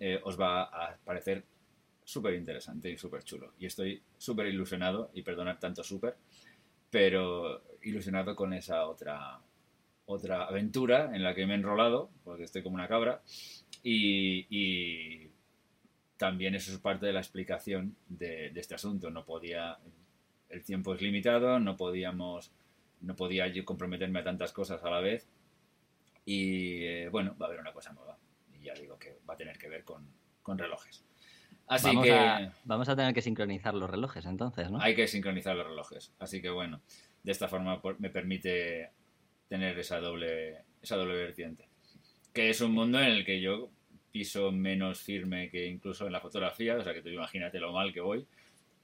eh, 0.00 0.20
os 0.24 0.40
va 0.40 0.64
a 0.64 0.96
parecer 1.04 1.44
súper 2.04 2.34
interesante 2.34 2.90
y 2.90 2.96
súper 2.96 3.22
chulo. 3.22 3.52
Y 3.58 3.66
estoy 3.66 4.02
súper 4.18 4.46
ilusionado, 4.46 5.10
y 5.14 5.22
perdonad 5.22 5.58
tanto 5.58 5.84
súper, 5.84 6.16
pero 6.90 7.62
ilusionado 7.82 8.34
con 8.34 8.52
esa 8.52 8.86
otra, 8.86 9.40
otra 10.06 10.44
aventura 10.44 11.14
en 11.14 11.22
la 11.22 11.34
que 11.34 11.46
me 11.46 11.52
he 11.52 11.56
enrolado, 11.56 12.10
porque 12.24 12.44
estoy 12.44 12.62
como 12.62 12.74
una 12.74 12.88
cabra, 12.88 13.22
y, 13.82 15.28
también 16.16 16.54
eso 16.54 16.70
es 16.70 16.78
parte 16.78 17.06
de 17.06 17.12
la 17.12 17.18
explicación 17.18 17.96
de, 18.08 18.50
de 18.50 18.60
este 18.60 18.76
asunto. 18.76 19.10
No 19.10 19.24
podía, 19.24 19.76
el 20.50 20.62
tiempo 20.62 20.94
es 20.94 21.02
limitado, 21.02 21.58
no 21.58 21.76
podíamos 21.76 22.52
no 23.02 23.16
podía 23.16 23.46
yo 23.48 23.64
comprometerme 23.64 24.20
a 24.20 24.24
tantas 24.24 24.52
cosas 24.52 24.82
a 24.82 24.90
la 24.90 25.00
vez. 25.00 25.28
Y 26.24 26.84
eh, 26.84 27.08
bueno, 27.10 27.36
va 27.40 27.46
a 27.46 27.48
haber 27.48 27.60
una 27.60 27.72
cosa 27.72 27.92
nueva. 27.92 28.16
Y 28.58 28.64
ya 28.64 28.74
digo 28.74 28.98
que 28.98 29.18
va 29.28 29.34
a 29.34 29.36
tener 29.36 29.58
que 29.58 29.68
ver 29.68 29.84
con, 29.84 30.06
relojes. 30.58 31.04
Así 31.66 31.88
vamos 31.88 32.04
que. 32.04 32.12
A, 32.12 32.54
vamos 32.64 32.88
a 32.88 32.96
tener 32.96 33.12
que 33.14 33.22
sincronizar 33.22 33.74
los 33.74 33.90
relojes 33.90 34.24
entonces, 34.26 34.70
¿no? 34.70 34.80
Hay 34.80 34.94
que 34.94 35.08
sincronizar 35.08 35.56
los 35.56 35.66
relojes. 35.66 36.12
Así 36.18 36.40
que 36.40 36.50
bueno, 36.50 36.80
de 37.22 37.32
esta 37.32 37.48
forma 37.48 37.80
me 37.98 38.10
permite 38.10 38.90
tener 39.48 39.78
esa 39.78 40.00
doble, 40.00 40.64
esa 40.80 40.96
doble 40.96 41.14
vertiente. 41.14 41.68
Que 42.32 42.50
es 42.50 42.60
un 42.60 42.72
mundo 42.72 42.98
en 43.00 43.08
el 43.08 43.24
que 43.24 43.40
yo 43.40 43.70
piso 44.10 44.52
menos 44.52 45.00
firme 45.00 45.50
que 45.50 45.66
incluso 45.66 46.06
en 46.06 46.12
la 46.12 46.20
fotografía, 46.20 46.76
o 46.76 46.84
sea 46.84 46.94
que 46.94 47.02
tú 47.02 47.08
imagínate 47.08 47.58
lo 47.58 47.72
mal 47.72 47.92
que 47.92 48.00
voy, 48.00 48.26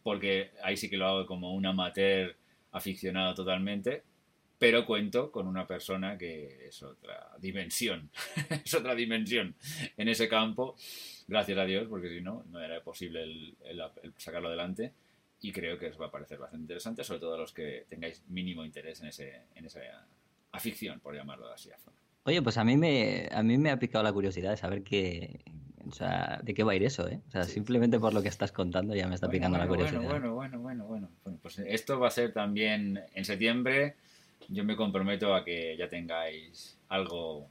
porque 0.03 0.53
ahí 0.63 0.77
sí 0.77 0.89
que 0.89 0.97
lo 0.97 1.07
hago 1.07 1.27
como 1.27 1.53
un 1.53 1.67
amateur 1.67 2.37
aficionado 2.79 3.35
totalmente, 3.35 4.03
pero 4.59 4.85
cuento 4.85 5.31
con 5.31 5.47
una 5.47 5.67
persona 5.67 6.19
que 6.19 6.67
es 6.67 6.83
otra 6.83 7.37
dimensión, 7.39 8.11
es 8.65 8.75
otra 8.75 8.95
dimensión 8.95 9.55
en 9.97 10.09
ese 10.09 10.29
campo, 10.29 10.77
gracias 11.29 11.59
a 11.59 11.65
Dios, 11.65 11.87
porque 11.89 12.09
si 12.09 12.21
no, 12.21 12.45
no 12.51 12.61
era 12.61 12.81
posible 12.83 13.23
el, 13.23 13.57
sacarlo 14.17 14.49
adelante 14.49 14.93
y 15.41 15.53
creo 15.53 15.79
que 15.79 15.87
os 15.87 16.01
va 16.01 16.07
a 16.07 16.11
parecer 16.11 16.39
bastante 16.39 16.65
interesante, 16.65 17.05
sobre 17.05 17.21
todo 17.21 17.35
a 17.35 17.39
los 17.39 17.53
que 17.53 17.87
tengáis 17.89 18.23
mínimo 18.29 18.65
interés 18.65 19.01
en, 19.01 19.09
ese, 19.09 19.43
en 19.55 19.65
esa 19.65 19.81
afición, 20.51 20.99
por 20.99 21.15
llamarlo 21.15 21.53
así. 21.53 21.71
Oye, 22.25 22.43
pues 22.43 22.59
a 22.59 22.65
mí 22.65 22.77
me, 22.77 23.29
a 23.31 23.43
mí 23.43 23.57
me 23.57 23.71
ha 23.71 23.79
picado 23.79 24.03
la 24.03 24.13
curiosidad 24.13 24.51
de 24.51 24.57
saber 24.57 24.83
qué, 24.83 25.41
o 25.89 25.93
sea, 25.93 26.41
de 26.43 26.55
qué 26.55 26.65
va 26.65 26.73
a 26.73 26.75
ir 26.75 26.83
eso, 26.83 27.09
¿eh? 27.09 27.21
O 27.29 27.31
sea, 27.31 27.45
simplemente 27.45 27.99
por 27.99 28.13
lo 28.13 28.23
que 28.23 28.29
estás 28.29 28.53
contando 28.53 28.95
ya 28.95 29.07
me 29.07 29.15
está 29.15 29.29
picando 29.29 29.59
la 29.59 29.67
curiosidad. 29.67 30.03
Bueno, 30.03 30.35
bueno, 30.35 30.61
bueno, 30.61 30.85
bueno, 30.87 31.09
bueno. 31.25 31.28
Pues 31.43 31.59
esto 31.59 31.99
va 31.99 32.09
a 32.09 32.13
ser 32.13 32.33
también 32.33 33.01
en 33.15 33.25
septiembre 33.25 33.97
yo 34.49 34.65
me 34.65 34.77
comprometo 34.77 35.35
a 35.35 35.45
que 35.45 35.77
ya 35.77 35.89
tengáis 35.89 36.79
algo, 36.89 37.49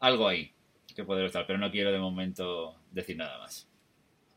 algo 0.00 0.28
ahí 0.28 0.52
que 0.94 1.04
poder 1.04 1.24
estar, 1.26 1.46
pero 1.46 1.58
no 1.58 1.70
quiero 1.70 1.90
de 1.92 1.98
momento 1.98 2.76
decir 2.90 3.16
nada 3.16 3.38
más. 3.38 3.66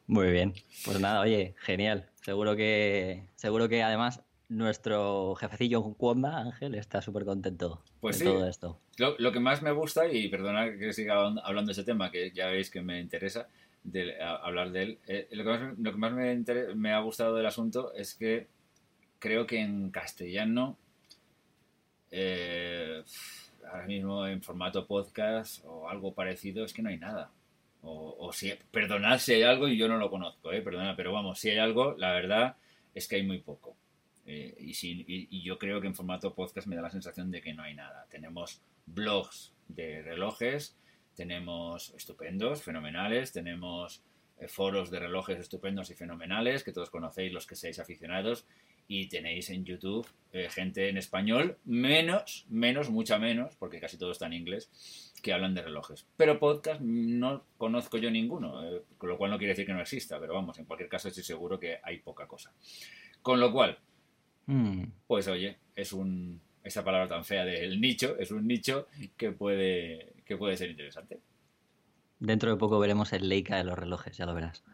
Muy 0.07 0.31
bien, 0.31 0.53
pues 0.85 0.99
nada, 0.99 1.19
oye, 1.19 1.55
genial. 1.57 2.09
Seguro 2.21 2.55
que, 2.55 3.23
seguro 3.35 3.67
que 3.67 3.83
además 3.83 4.23
nuestro 4.47 5.35
jefecillo 5.35 5.81
Cuomba, 5.95 6.37
Ángel, 6.37 6.75
está 6.75 7.01
súper 7.01 7.25
contento 7.25 7.83
pues 7.99 8.19
de 8.19 8.25
todo 8.25 8.47
esto. 8.47 8.79
Lo, 8.97 9.31
que 9.31 9.39
más 9.39 9.63
me 9.63 9.71
gusta, 9.71 10.07
y 10.07 10.29
perdona 10.29 10.77
que 10.77 10.93
siga 10.93 11.15
hablando 11.43 11.69
de 11.69 11.73
ese 11.73 11.83
tema, 11.83 12.11
que 12.11 12.31
ya 12.31 12.47
veis 12.47 12.69
que 12.69 12.81
me 12.81 13.01
interesa 13.01 13.49
de, 13.83 14.21
hablar 14.21 14.71
de 14.71 14.83
él, 14.83 14.99
eh, 15.07 15.27
lo 15.31 15.43
que 15.43 15.49
más, 15.49 15.79
lo 15.79 15.91
que 15.91 15.97
más 15.97 16.13
me, 16.13 16.75
me 16.75 16.91
ha 16.93 16.99
gustado 16.99 17.35
del 17.35 17.47
asunto 17.47 17.93
es 17.95 18.13
que 18.13 18.47
creo 19.25 19.47
que 19.47 19.59
en 19.59 19.89
castellano 19.89 20.77
eh, 22.11 23.01
ahora 23.67 23.87
mismo 23.87 24.27
en 24.27 24.43
formato 24.43 24.85
podcast 24.85 25.65
o 25.65 25.89
algo 25.89 26.13
parecido 26.13 26.63
es 26.63 26.73
que 26.73 26.83
no 26.83 26.89
hay 26.89 26.99
nada. 26.99 27.31
O, 27.81 28.31
si, 28.31 28.53
perdonad 28.69 29.17
si 29.17 29.33
hay 29.33 29.41
algo 29.41 29.67
y 29.67 29.77
yo 29.77 29.87
no 29.87 29.97
lo 29.97 30.11
conozco, 30.11 30.51
eh, 30.51 30.61
perdona, 30.61 30.95
pero 30.95 31.11
vamos, 31.11 31.39
si 31.39 31.49
hay 31.49 31.57
algo, 31.57 31.95
la 31.97 32.11
verdad 32.13 32.55
es 32.93 33.07
que 33.07 33.15
hay 33.15 33.23
muy 33.23 33.39
poco. 33.39 33.75
Eh, 34.27 34.55
y, 34.59 34.75
y, 35.31 35.41
yo 35.41 35.57
creo 35.57 35.81
que 35.81 35.87
en 35.87 35.95
formato 35.95 36.35
podcast 36.35 36.67
me 36.67 36.75
da 36.75 36.83
la 36.83 36.91
sensación 36.91 37.31
de 37.31 37.41
que 37.41 37.55
no 37.55 37.63
hay 37.63 37.73
nada. 37.73 38.05
Tenemos 38.11 38.61
blogs 38.85 39.53
de 39.67 40.03
relojes, 40.03 40.77
tenemos 41.15 41.95
estupendos, 41.95 42.61
fenomenales, 42.61 43.31
tenemos 43.31 44.03
eh, 44.37 44.47
foros 44.49 44.91
de 44.91 44.99
relojes 44.99 45.39
estupendos 45.39 45.89
y 45.89 45.95
fenomenales, 45.95 46.63
que 46.63 46.73
todos 46.73 46.89
conocéis 46.89 47.31
los 47.31 47.47
que 47.47 47.55
seáis 47.55 47.79
aficionados, 47.79 48.45
y 48.87 49.07
tenéis 49.07 49.49
en 49.49 49.65
YouTube 49.65 50.07
eh, 50.37 50.49
gente 50.49 50.89
en 50.89 50.97
español, 50.97 51.57
menos, 51.63 52.45
menos, 52.49 52.89
mucha 52.89 53.17
menos, 53.17 53.55
porque 53.55 53.79
casi 53.79 53.97
todo 53.97 54.11
está 54.11 54.25
en 54.25 54.33
inglés, 54.33 55.13
que 55.23 55.31
hablan 55.31 55.55
de 55.55 55.61
relojes. 55.61 56.07
Pero 56.17 56.39
podcast 56.39 56.81
no 56.81 57.45
conozco 57.57 57.97
yo 57.97 58.11
ninguno, 58.11 58.61
eh, 58.61 58.81
con 58.97 59.07
lo 59.07 59.17
cual 59.17 59.31
no 59.31 59.37
quiere 59.37 59.53
decir 59.53 59.65
que 59.65 59.73
no 59.73 59.79
exista, 59.79 60.19
pero 60.19 60.33
vamos, 60.33 60.59
en 60.59 60.65
cualquier 60.65 60.89
caso 60.89 61.07
estoy 61.07 61.23
seguro 61.23 61.57
que 61.57 61.77
hay 61.81 61.99
poca 61.99 62.27
cosa. 62.27 62.51
Con 63.21 63.39
lo 63.39 63.53
cual, 63.53 63.79
hmm. 64.47 64.83
pues 65.07 65.29
oye, 65.29 65.57
es 65.73 65.93
un, 65.93 66.41
esa 66.65 66.83
palabra 66.83 67.07
tan 67.07 67.23
fea 67.23 67.45
del 67.45 67.79
nicho, 67.79 68.17
es 68.19 68.31
un 68.31 68.45
nicho 68.45 68.89
que 69.15 69.31
puede, 69.31 70.15
que 70.25 70.35
puede 70.35 70.57
ser 70.57 70.69
interesante. 70.69 71.21
Dentro 72.19 72.51
de 72.51 72.57
poco 72.57 72.77
veremos 72.77 73.13
el 73.13 73.29
Leica 73.29 73.55
de 73.55 73.63
los 73.63 73.79
relojes, 73.79 74.17
ya 74.17 74.25
lo 74.25 74.33
verás 74.33 74.65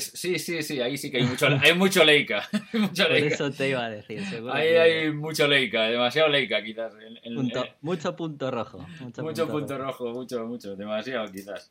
sí, 0.00 0.38
sí, 0.38 0.62
sí, 0.62 0.80
ahí 0.80 0.98
sí 0.98 1.10
que 1.10 1.18
hay 1.18 1.24
mucho, 1.24 1.46
hay 1.62 1.74
mucho 1.74 2.04
Leica. 2.04 2.48
Por 2.72 3.12
eso 3.12 3.50
te 3.50 3.68
iba 3.68 3.84
a 3.84 3.90
decir, 3.90 4.24
seguro. 4.24 4.52
Ahí 4.52 4.68
hay 4.68 5.12
mucho 5.12 5.46
Leica, 5.46 5.84
demasiado 5.84 6.28
Leica 6.28 6.62
quizás. 6.62 6.92
mucho 7.80 8.16
punto 8.16 8.50
rojo. 8.50 8.78
Mucho, 9.00 9.48
punto, 9.48 9.78
rojo. 9.78 10.10
mucho, 10.12 10.46
mucho, 10.46 10.76
demasiado 10.76 11.30
quizás. 11.30 11.70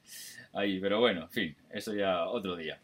Ahí, 0.54 0.80
pero 0.80 1.00
bueno, 1.00 1.24
en 1.24 1.30
fin, 1.30 1.56
eso 1.70 1.94
ya 1.94 2.26
otro 2.28 2.56
día. 2.56 2.80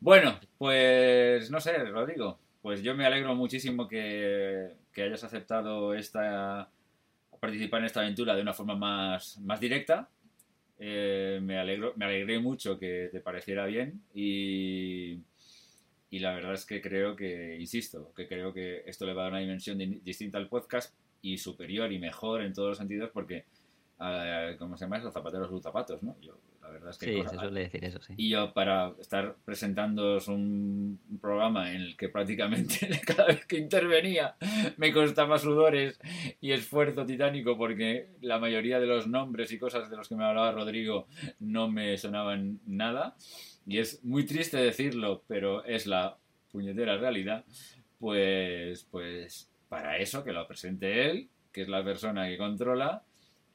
Bueno, 0.00 0.38
pues 0.58 1.50
no 1.50 1.60
sé, 1.60 1.76
Rodrigo, 1.84 2.38
pues 2.62 2.82
yo 2.82 2.94
me 2.94 3.06
alegro 3.06 3.34
muchísimo 3.34 3.88
que, 3.88 4.72
que 4.92 5.02
hayas 5.02 5.24
aceptado 5.24 5.94
esta 5.94 6.70
participar 7.40 7.80
en 7.80 7.86
esta 7.86 8.00
aventura 8.00 8.34
de 8.34 8.42
una 8.42 8.54
forma 8.54 8.74
más, 8.76 9.38
más 9.38 9.60
directa 9.60 10.08
eh, 10.78 11.40
me, 11.42 11.58
alegro, 11.58 11.92
me 11.96 12.04
alegré 12.04 12.38
mucho 12.38 12.78
que 12.78 13.08
te 13.10 13.20
pareciera 13.20 13.66
bien 13.66 14.02
y, 14.14 15.20
y 16.10 16.18
la 16.18 16.34
verdad 16.34 16.54
es 16.54 16.66
que 16.66 16.80
creo 16.80 17.16
que, 17.16 17.56
insisto, 17.58 18.12
que 18.14 18.26
creo 18.26 18.52
que 18.52 18.82
esto 18.86 19.06
le 19.06 19.14
va 19.14 19.22
a 19.22 19.24
dar 19.24 19.32
una 19.32 19.40
dimensión 19.40 19.78
distinta 20.02 20.38
al 20.38 20.48
podcast 20.48 20.94
y 21.22 21.38
superior 21.38 21.92
y 21.92 21.98
mejor 21.98 22.42
en 22.42 22.52
todos 22.52 22.70
los 22.70 22.78
sentidos 22.78 23.10
porque, 23.12 23.44
uh, 24.00 24.56
¿cómo 24.58 24.76
se 24.76 24.84
llama? 24.84 24.98
Los 24.98 25.14
zapateros 25.14 25.48
sus 25.48 25.62
zapatos, 25.62 26.02
¿no? 26.02 26.16
Yo 26.20 26.38
la 26.66 26.72
verdad 26.72 26.90
es 26.90 26.98
que 26.98 27.06
sí, 27.06 27.22
se 27.28 27.38
suele 27.38 27.60
decir 27.60 27.84
eso, 27.84 28.00
sí. 28.02 28.14
Y 28.16 28.30
yo 28.30 28.52
para 28.52 28.92
estar 29.00 29.36
presentando 29.44 30.18
un, 30.26 30.98
programa 31.20 31.72
en 31.72 31.82
el 31.82 31.96
que 31.96 32.08
prácticamente 32.08 32.88
cada 33.06 33.26
vez 33.26 33.46
que 33.46 33.58
intervenía 33.58 34.36
me 34.76 34.92
costaba 34.92 35.38
sudores 35.38 35.98
y 36.40 36.52
esfuerzo 36.52 37.06
titánico 37.06 37.56
porque 37.56 38.08
la 38.20 38.38
mayoría 38.38 38.80
de 38.80 38.86
los 38.86 39.06
nombres 39.06 39.52
y 39.52 39.58
cosas 39.58 39.88
de 39.90 39.96
los 39.96 40.08
que 40.08 40.16
me 40.16 40.24
hablaba 40.24 40.52
Rodrigo 40.52 41.06
no 41.38 41.68
me 41.68 41.96
sonaban 41.96 42.60
nada. 42.66 43.16
Y 43.66 43.78
es 43.78 44.04
muy 44.04 44.24
triste 44.26 44.56
decirlo, 44.56 45.22
pero 45.26 45.64
es 45.64 45.86
la 45.86 46.16
puñetera 46.50 46.98
realidad. 46.98 47.44
Pues, 47.98 48.84
pues 48.90 49.50
para 49.68 49.98
eso 49.98 50.24
que 50.24 50.32
lo 50.32 50.46
presente 50.46 51.10
él, 51.10 51.28
que 51.52 51.62
es 51.62 51.68
la 51.68 51.84
persona 51.84 52.28
que 52.28 52.36
controla, 52.36 53.02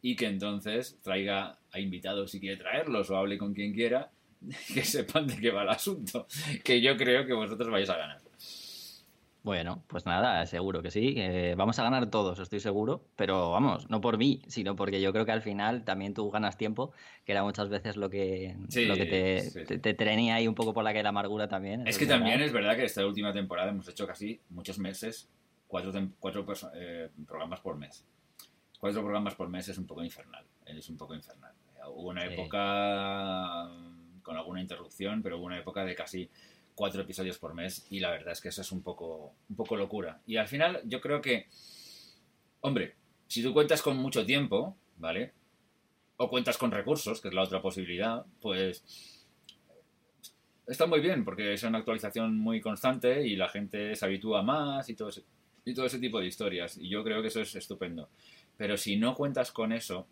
y 0.02 0.16
que 0.16 0.28
entonces 0.28 1.00
traiga 1.02 1.60
a 1.72 1.80
invitados 1.80 2.32
si 2.32 2.40
quiere 2.40 2.58
traerlos 2.58 3.10
o 3.10 3.18
hable 3.18 3.38
con 3.38 3.54
quien 3.54 3.74
quiera, 3.74 4.12
que 4.74 4.84
sepan 4.84 5.28
de 5.28 5.38
qué 5.38 5.52
va 5.52 5.64
el 5.64 5.70
asunto, 5.70 6.28
que 6.64 6.82
yo 6.82 6.98
creo 6.98 7.26
que 7.26 7.34
vosotros 7.34 7.70
vais 7.70 7.90
a 7.90 7.98
ganar. 7.98 8.22
Bueno, 9.44 9.84
pues 9.88 10.06
nada, 10.06 10.46
seguro 10.46 10.84
que 10.84 10.92
sí. 10.92 11.16
vamos 11.58 11.80
a 11.80 11.84
ganar 11.84 12.12
todos, 12.12 12.38
estoy 12.38 12.60
seguro. 12.60 13.08
Pero 13.16 13.50
vamos, 13.50 13.90
no 13.90 14.00
por 14.00 14.20
mí, 14.20 14.44
sino 14.48 14.76
porque 14.76 15.02
yo 15.02 15.12
creo 15.12 15.26
que 15.26 15.32
al 15.32 15.42
final 15.42 15.84
también 15.84 16.14
tú 16.14 16.30
ganas 16.30 16.58
tiempo, 16.58 16.94
que 17.26 17.32
era 17.32 17.44
muchas 17.44 17.68
veces 17.68 17.98
lo 17.98 18.12
que, 18.12 18.56
lo 18.86 18.96
que 18.96 19.06
te, 19.08 19.80
te, 19.80 19.94
tenía 19.96 20.36
ahí 20.36 20.48
un 20.48 20.54
poco 20.54 20.74
por 20.74 20.84
la 20.84 20.94
que 20.94 21.02
la 21.02 21.10
amargura 21.10 21.48
también. 21.48 21.88
Es 21.88 21.98
que 21.98 22.06
también 22.06 22.40
es 22.42 22.54
verdad 22.54 22.76
que 22.76 22.84
esta 22.84 23.04
última 23.04 23.34
temporada 23.34 23.72
hemos 23.72 23.88
hecho 23.88 24.06
casi 24.06 24.40
muchos 24.50 24.78
meses, 24.78 25.28
cuatro, 25.66 25.92
cuatro 26.20 26.46
eh, 26.76 27.10
programas 27.26 27.62
por 27.62 27.78
mes 27.78 28.06
cuatro 28.82 29.02
programas 29.02 29.36
por 29.36 29.48
mes 29.48 29.70
es 29.70 29.78
un 29.78 29.86
poco 29.86 30.04
infernal. 30.04 30.44
Es 30.66 30.90
un 30.90 30.98
poco 30.98 31.14
infernal. 31.14 31.54
Hubo 31.88 32.10
una 32.10 32.26
época 32.26 33.66
mm, 33.66 34.22
con 34.22 34.36
alguna 34.36 34.60
interrupción, 34.60 35.22
pero 35.22 35.38
hubo 35.38 35.46
una 35.46 35.60
época 35.60 35.86
de 35.86 35.96
casi 35.96 36.30
cuatro 36.74 37.04
episodios 37.04 37.38
por 37.38 37.54
mes 37.54 37.86
y 37.92 38.00
la 38.00 38.10
verdad 38.10 38.32
es 38.34 38.42
que 38.42 38.50
eso 38.50 38.62
es 38.62 38.72
un 38.72 38.82
poco, 38.82 39.36
un 39.50 39.56
poco 39.56 39.76
locura. 39.76 40.20
Y 40.26 40.38
al 40.38 40.48
final 40.48 40.82
yo 40.86 41.00
creo 41.00 41.22
que, 41.22 41.48
hombre, 42.62 42.96
si 43.28 43.44
tú 43.44 43.54
cuentas 43.54 43.84
con 43.84 43.98
mucho 43.98 44.26
tiempo, 44.26 44.76
¿vale? 44.98 45.34
O 46.18 46.28
cuentas 46.28 46.58
con 46.58 46.72
recursos, 46.72 47.22
que 47.22 47.28
es 47.28 47.34
la 47.36 47.44
otra 47.44 47.62
posibilidad, 47.62 48.26
pues 48.42 48.84
está 50.66 50.88
muy 50.88 51.02
bien 51.02 51.24
porque 51.24 51.54
es 51.54 51.62
una 51.62 51.78
actualización 51.78 52.36
muy 52.36 52.62
constante 52.62 53.28
y 53.28 53.36
la 53.36 53.50
gente 53.50 53.96
se 53.96 54.06
habitúa 54.06 54.42
más 54.42 54.90
y 54.90 54.96
todo 54.96 55.10
ese, 55.10 55.24
y 55.66 55.76
todo 55.76 55.86
ese 55.86 56.00
tipo 56.00 56.20
de 56.20 56.26
historias. 56.26 56.78
Y 56.78 56.90
yo 56.90 57.04
creo 57.04 57.22
que 57.22 57.28
eso 57.28 57.42
es 57.42 57.54
estupendo. 57.56 58.10
Pero 58.62 58.78
si 58.78 58.96
no 58.96 59.16
cuentas 59.16 59.52
con 59.52 59.72
eso, 59.72 60.06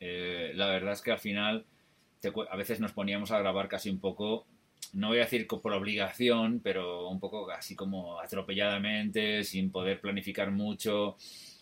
eh, 0.00 0.52
la 0.54 0.68
verdad 0.68 0.94
es 0.94 1.02
que 1.02 1.12
al 1.12 1.18
final 1.18 1.66
a 2.50 2.56
veces 2.56 2.80
nos 2.80 2.94
poníamos 2.94 3.32
a 3.32 3.38
grabar 3.38 3.68
casi 3.68 3.90
un 3.90 4.00
poco, 4.00 4.46
no 4.94 5.08
voy 5.08 5.18
a 5.18 5.24
decir 5.24 5.46
por 5.46 5.74
obligación, 5.74 6.60
pero 6.64 7.06
un 7.10 7.20
poco 7.20 7.50
así 7.50 7.76
como 7.76 8.18
atropelladamente, 8.18 9.44
sin 9.44 9.70
poder 9.70 10.00
planificar 10.00 10.50
mucho, 10.52 11.16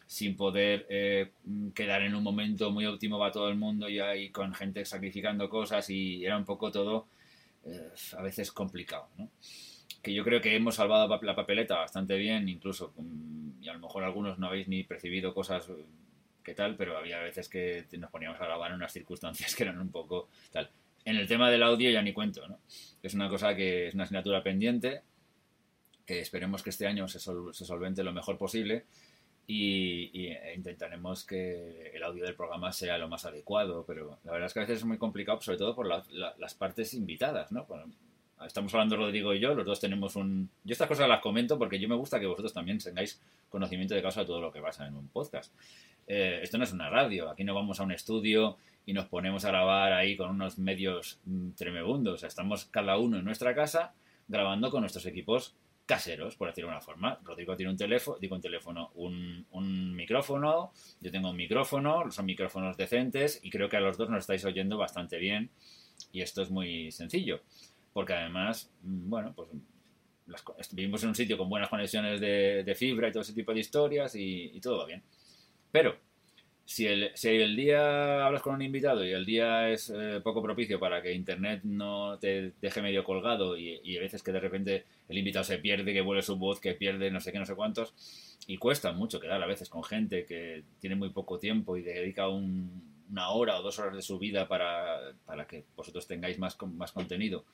sin 0.06 0.36
poder 0.36 0.86
eh, 0.88 1.32
quedar 1.74 2.02
en 2.02 2.14
un 2.14 2.22
momento 2.22 2.70
muy 2.70 2.86
óptimo 2.86 3.18
para 3.18 3.32
todo 3.32 3.48
el 3.48 3.56
mundo 3.56 3.88
y 3.88 3.98
ahí 3.98 4.30
con 4.30 4.54
gente 4.54 4.84
sacrificando 4.84 5.48
cosas 5.48 5.90
y 5.90 6.24
era 6.24 6.36
un 6.36 6.44
poco 6.44 6.70
todo 6.70 7.08
eh, 7.64 7.90
a 8.16 8.22
veces 8.22 8.52
complicado, 8.52 9.08
¿no? 9.18 9.30
que 10.00 10.14
yo 10.14 10.22
creo 10.22 10.40
que 10.40 10.54
hemos 10.54 10.76
salvado 10.76 11.08
la 11.22 11.34
papeleta 11.34 11.76
bastante 11.76 12.16
bien, 12.16 12.48
incluso, 12.48 12.92
mm, 12.96 13.64
y 13.64 13.68
a 13.68 13.72
lo 13.72 13.80
mejor 13.80 14.04
algunos 14.04 14.38
no 14.38 14.46
habéis 14.46 14.68
ni 14.68 14.84
percibido 14.84 15.34
cosas 15.34 15.68
qué 16.44 16.54
tal, 16.54 16.76
pero 16.76 16.96
había 16.96 17.18
veces 17.20 17.48
que 17.48 17.86
nos 17.98 18.10
poníamos 18.10 18.40
a 18.40 18.44
grabar 18.44 18.70
en 18.70 18.76
unas 18.76 18.92
circunstancias 18.92 19.54
que 19.56 19.64
eran 19.64 19.80
un 19.80 19.90
poco 19.90 20.28
tal. 20.52 20.70
En 21.04 21.16
el 21.16 21.26
tema 21.26 21.50
del 21.50 21.62
audio 21.62 21.90
ya 21.90 22.02
ni 22.02 22.12
cuento, 22.12 22.46
¿no? 22.46 22.60
Es 23.02 23.14
una 23.14 23.28
cosa 23.28 23.54
que 23.54 23.88
es 23.88 23.94
una 23.94 24.04
asignatura 24.04 24.42
pendiente, 24.42 25.02
que 26.06 26.20
esperemos 26.20 26.62
que 26.62 26.70
este 26.70 26.86
año 26.86 27.08
se, 27.08 27.18
solvente 27.18 28.02
lo 28.04 28.12
mejor 28.12 28.38
posible 28.38 28.84
y, 29.46 30.28
e 30.28 30.54
intentaremos 30.54 31.24
que 31.24 31.90
el 31.92 32.02
audio 32.02 32.24
del 32.24 32.34
programa 32.34 32.72
sea 32.72 32.96
lo 32.96 33.08
más 33.08 33.24
adecuado, 33.26 33.84
pero 33.86 34.18
la 34.24 34.32
verdad 34.32 34.46
es 34.46 34.54
que 34.54 34.60
a 34.60 34.62
veces 34.62 34.78
es 34.78 34.84
muy 34.84 34.96
complicado, 34.96 35.40
sobre 35.40 35.58
todo 35.58 35.74
por 35.74 35.86
las 35.86 36.54
partes 36.54 36.94
invitadas, 36.94 37.52
¿no? 37.52 37.66
estamos 38.46 38.72
hablando 38.74 38.96
Rodrigo 38.96 39.32
y 39.34 39.40
yo, 39.40 39.54
los 39.54 39.64
dos 39.64 39.80
tenemos 39.80 40.16
un... 40.16 40.50
Yo 40.64 40.72
estas 40.72 40.88
cosas 40.88 41.08
las 41.08 41.20
comento 41.20 41.58
porque 41.58 41.78
yo 41.78 41.88
me 41.88 41.94
gusta 41.94 42.20
que 42.20 42.26
vosotros 42.26 42.52
también 42.52 42.78
tengáis 42.78 43.20
conocimiento 43.48 43.94
de 43.94 44.02
causa 44.02 44.20
de 44.20 44.26
todo 44.26 44.40
lo 44.40 44.52
que 44.52 44.60
pasa 44.60 44.86
en 44.86 44.96
un 44.96 45.08
podcast. 45.08 45.52
Eh, 46.06 46.40
esto 46.42 46.58
no 46.58 46.64
es 46.64 46.72
una 46.72 46.90
radio, 46.90 47.30
aquí 47.30 47.44
no 47.44 47.54
vamos 47.54 47.80
a 47.80 47.84
un 47.84 47.92
estudio 47.92 48.56
y 48.86 48.92
nos 48.92 49.06
ponemos 49.06 49.44
a 49.44 49.48
grabar 49.48 49.92
ahí 49.92 50.16
con 50.16 50.30
unos 50.30 50.58
medios 50.58 51.20
mm, 51.24 51.50
tremebundos. 51.52 52.14
O 52.14 52.18
sea, 52.18 52.28
estamos 52.28 52.66
cada 52.66 52.98
uno 52.98 53.18
en 53.18 53.24
nuestra 53.24 53.54
casa 53.54 53.94
grabando 54.28 54.70
con 54.70 54.80
nuestros 54.80 55.06
equipos 55.06 55.54
caseros, 55.86 56.36
por 56.36 56.48
decirlo 56.48 56.70
de 56.70 56.76
una 56.76 56.80
forma. 56.80 57.18
Rodrigo 57.24 57.56
tiene 57.56 57.70
un 57.70 57.76
teléfono, 57.76 58.18
digo 58.18 58.36
un 58.36 58.42
teléfono, 58.42 58.90
un, 58.94 59.46
un, 59.52 59.94
micrófono, 59.94 60.72
yo 61.00 61.10
tengo 61.10 61.30
un 61.30 61.36
micrófono, 61.36 62.10
son 62.10 62.26
micrófonos 62.26 62.76
decentes 62.76 63.40
y 63.42 63.50
creo 63.50 63.68
que 63.68 63.76
a 63.76 63.80
los 63.80 63.98
dos 63.98 64.08
nos 64.08 64.20
estáis 64.20 64.44
oyendo 64.44 64.78
bastante 64.78 65.18
bien 65.18 65.50
y 66.12 66.22
esto 66.22 66.42
es 66.42 66.50
muy 66.50 66.90
sencillo, 66.90 67.42
porque 67.92 68.14
además, 68.14 68.70
mm, 68.82 69.10
bueno, 69.10 69.34
pues 69.34 69.50
vivimos 70.72 71.02
en 71.02 71.10
un 71.10 71.14
sitio 71.14 71.36
con 71.36 71.50
buenas 71.50 71.68
conexiones 71.68 72.18
de, 72.18 72.74
fibra 72.76 73.08
y 73.08 73.12
todo 73.12 73.22
ese 73.22 73.34
tipo 73.34 73.52
de 73.52 73.60
historias 73.60 74.14
y, 74.14 74.52
y 74.54 74.60
todo 74.60 74.78
va 74.78 74.86
bien. 74.86 75.02
Pero 75.74 75.96
si 76.64 76.86
el, 76.86 77.10
si 77.14 77.30
el 77.30 77.56
día 77.56 78.24
hablas 78.24 78.42
con 78.42 78.54
un 78.54 78.62
invitado 78.62 79.04
y 79.04 79.10
el 79.10 79.26
día 79.26 79.70
es 79.70 79.90
eh, 79.90 80.20
poco 80.22 80.40
propicio 80.40 80.78
para 80.78 81.02
que 81.02 81.12
Internet 81.12 81.62
no 81.64 82.16
te 82.20 82.52
deje 82.62 82.80
medio 82.80 83.02
colgado 83.02 83.56
y, 83.58 83.80
y, 83.82 83.96
a 83.96 84.00
veces 84.00 84.22
que 84.22 84.30
de 84.30 84.38
repente 84.38 84.84
el 85.08 85.18
invitado 85.18 85.42
se 85.42 85.58
pierde, 85.58 85.92
que 85.92 86.00
vuelve 86.00 86.22
su 86.22 86.36
voz, 86.36 86.60
que 86.60 86.74
pierde 86.74 87.10
no 87.10 87.20
sé 87.20 87.32
qué, 87.32 87.40
no 87.40 87.44
sé 87.44 87.56
cuántos, 87.56 87.92
y 88.46 88.56
cuesta 88.56 88.92
mucho 88.92 89.18
quedar 89.18 89.42
a 89.42 89.48
veces 89.48 89.68
con 89.68 89.82
gente 89.82 90.26
que 90.26 90.62
tiene 90.78 90.94
muy 90.94 91.10
poco 91.10 91.40
tiempo 91.40 91.76
y 91.76 91.82
dedica 91.82 92.28
una 92.28 93.30
hora 93.30 93.58
o 93.58 93.62
dos 93.64 93.80
horas 93.80 93.96
de 93.96 94.02
su 94.02 94.20
vida 94.20 94.46
para, 94.46 95.12
para 95.26 95.48
que 95.48 95.64
vosotros 95.74 96.06
tengáis 96.06 96.38
más, 96.38 96.56
más 96.62 96.92
contenido 96.92 97.44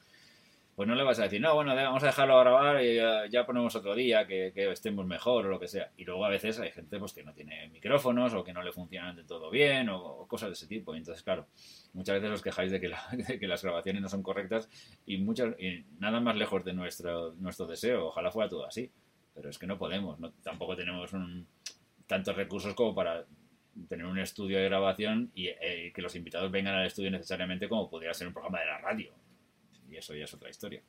pues 0.81 0.89
no 0.89 0.95
le 0.95 1.03
vas 1.03 1.19
a 1.19 1.25
decir, 1.25 1.43
no, 1.43 1.55
bueno, 1.55 1.75
vamos 1.75 2.03
a 2.05 2.07
dejarlo 2.07 2.39
a 2.39 2.41
grabar 2.43 2.83
y 2.83 2.97
ya, 3.31 3.45
ponemos 3.45 3.77
otro 3.77 3.95
día, 3.95 4.27
que, 4.27 4.51
estemos 4.73 5.05
mejor 5.05 5.45
o 5.45 5.51
lo 5.51 5.61
que 5.61 5.69
sea. 5.69 5.91
Y 5.99 6.07
luego 6.07 6.25
a 6.25 6.31
veces 6.31 6.59
hay 6.59 6.71
gente 6.71 6.99
pues 6.99 7.13
que 7.13 7.23
no 7.23 7.35
tiene 7.35 7.69
micrófonos 7.69 8.33
o 8.33 8.43
que 8.43 8.55
no 8.55 8.63
le 8.63 8.73
funcionan 8.73 9.15
de 9.15 9.25
todo 9.25 9.51
bien 9.51 9.91
o, 9.91 10.27
cosas 10.27 10.49
de 10.49 10.53
ese 10.55 10.67
tipo. 10.67 10.95
Y 10.95 10.99
entonces, 11.01 11.23
claro, 11.23 11.49
muchas 11.93 12.19
veces 12.19 12.31
os 12.31 12.41
quejáis 12.41 12.73
de 12.73 12.81
que, 12.81 12.91
que 13.39 13.47
las 13.47 13.63
grabaciones 13.63 14.01
no 14.01 14.09
son 14.09 14.23
correctas 14.23 14.71
y, 15.05 15.19
muchas, 15.19 15.55
y 15.61 15.85
nada 15.99 16.19
más 16.19 16.35
lejos 16.37 16.65
de 16.65 16.73
nuestro, 16.73 17.35
nuestro 17.35 17.67
deseo. 17.67 18.07
Ojalá 18.07 18.33
fuera 18.33 18.49
todo 18.49 18.65
así. 18.65 18.91
Pero 19.35 19.51
es 19.51 19.59
que 19.59 19.67
no 19.67 19.77
podemos, 19.77 20.19
no, 20.19 20.33
tampoco 20.43 20.77
tenemos 20.77 21.11
tantos 22.07 22.35
recursos 22.35 22.73
como 22.73 22.95
para 22.95 23.27
tener 23.87 24.07
un 24.07 24.19
estudio 24.19 24.57
de 24.57 24.65
grabación 24.65 25.31
y 25.35 25.49
eh, 25.49 25.93
que 25.95 26.01
los 26.01 26.17
invitados 26.17 26.51
vengan 26.51 26.77
al 26.77 26.87
estudio 26.87 27.11
necesariamente 27.11 27.69
como 27.69 27.91
podría 27.91 28.15
ser 28.15 28.29
un 28.29 28.33
programa 28.33 28.61
de 28.61 28.67
la 28.67 28.79
radio 28.79 29.20
eso 30.01 30.15
ya 30.15 30.25
es 30.25 30.35
otra 30.35 30.51
historia. 30.51 30.83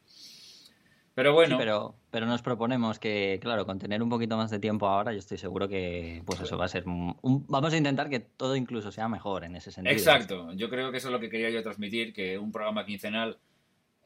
Pero 1.13 1.33
bueno. 1.33 1.57
pero, 1.57 1.95
pero 2.09 2.25
nos 2.25 2.41
proponemos 2.41 2.97
que, 2.97 3.37
claro, 3.41 3.65
con 3.65 3.79
tener 3.79 4.01
un 4.01 4.09
poquito 4.09 4.37
más 4.37 4.49
de 4.49 4.59
tiempo 4.59 4.87
ahora, 4.87 5.11
yo 5.11 5.19
estoy 5.19 5.37
seguro 5.37 5.67
que, 5.67 6.23
pues 6.25 6.39
eso 6.39 6.57
va 6.57 6.65
a 6.65 6.69
ser. 6.69 6.83
vamos 6.85 7.73
a 7.73 7.77
intentar 7.77 8.09
que 8.09 8.21
todo 8.21 8.55
incluso 8.55 8.91
sea 8.91 9.09
mejor 9.09 9.43
en 9.43 9.55
ese 9.55 9.71
sentido. 9.71 9.93
Exacto. 9.93 10.53
Yo 10.53 10.69
creo 10.69 10.89
que 10.91 10.97
eso 10.97 11.09
es 11.09 11.11
lo 11.11 11.19
que 11.19 11.29
quería 11.29 11.49
yo 11.49 11.61
transmitir: 11.63 12.13
que 12.13 12.37
un 12.37 12.51
programa 12.51 12.85
quincenal 12.85 13.37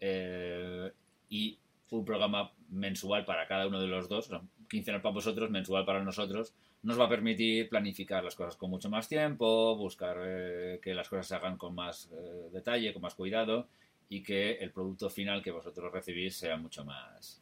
eh, 0.02 0.92
y 1.30 1.60
un 1.92 2.06
programa 2.06 2.52
mensual 2.70 3.24
para 3.26 3.48
cada 3.48 3.68
uno 3.68 3.80
de 3.80 3.88
los 3.88 4.10
dos, 4.10 4.30
quincenal 4.68 5.02
para 5.02 5.14
vosotros, 5.14 5.52
mensual 5.52 5.86
para 5.86 6.04
nosotros, 6.04 6.56
nos 6.82 7.00
va 7.00 7.06
a 7.06 7.10
permitir 7.10 7.70
planificar 7.70 8.24
las 8.24 8.36
cosas 8.36 8.58
con 8.58 8.72
mucho 8.72 8.90
más 8.90 9.08
tiempo, 9.08 9.76
buscar 9.76 10.18
eh, 10.22 10.80
que 10.82 10.96
las 10.96 11.08
cosas 11.08 11.28
se 11.28 11.36
hagan 11.36 11.58
con 11.58 11.76
más 11.76 12.10
eh, 12.12 12.50
detalle, 12.52 12.94
con 12.94 13.04
más 13.04 13.14
cuidado 13.14 13.68
y 14.10 14.24
que 14.24 14.54
el 14.54 14.72
producto 14.72 15.10
final 15.10 15.42
que 15.42 15.52
vosotros 15.52 15.92
recibís 15.92 16.38
sea 16.38 16.58
mucho 16.58 16.86
más 16.86 17.42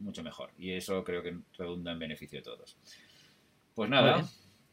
mucho 0.00 0.22
mejor. 0.22 0.50
Y 0.56 0.72
eso 0.72 1.02
creo 1.02 1.22
que 1.22 1.36
redunda 1.56 1.92
en 1.92 1.98
beneficio 1.98 2.38
de 2.38 2.44
todos. 2.44 2.76
Pues 3.74 3.90
nada 3.90 4.24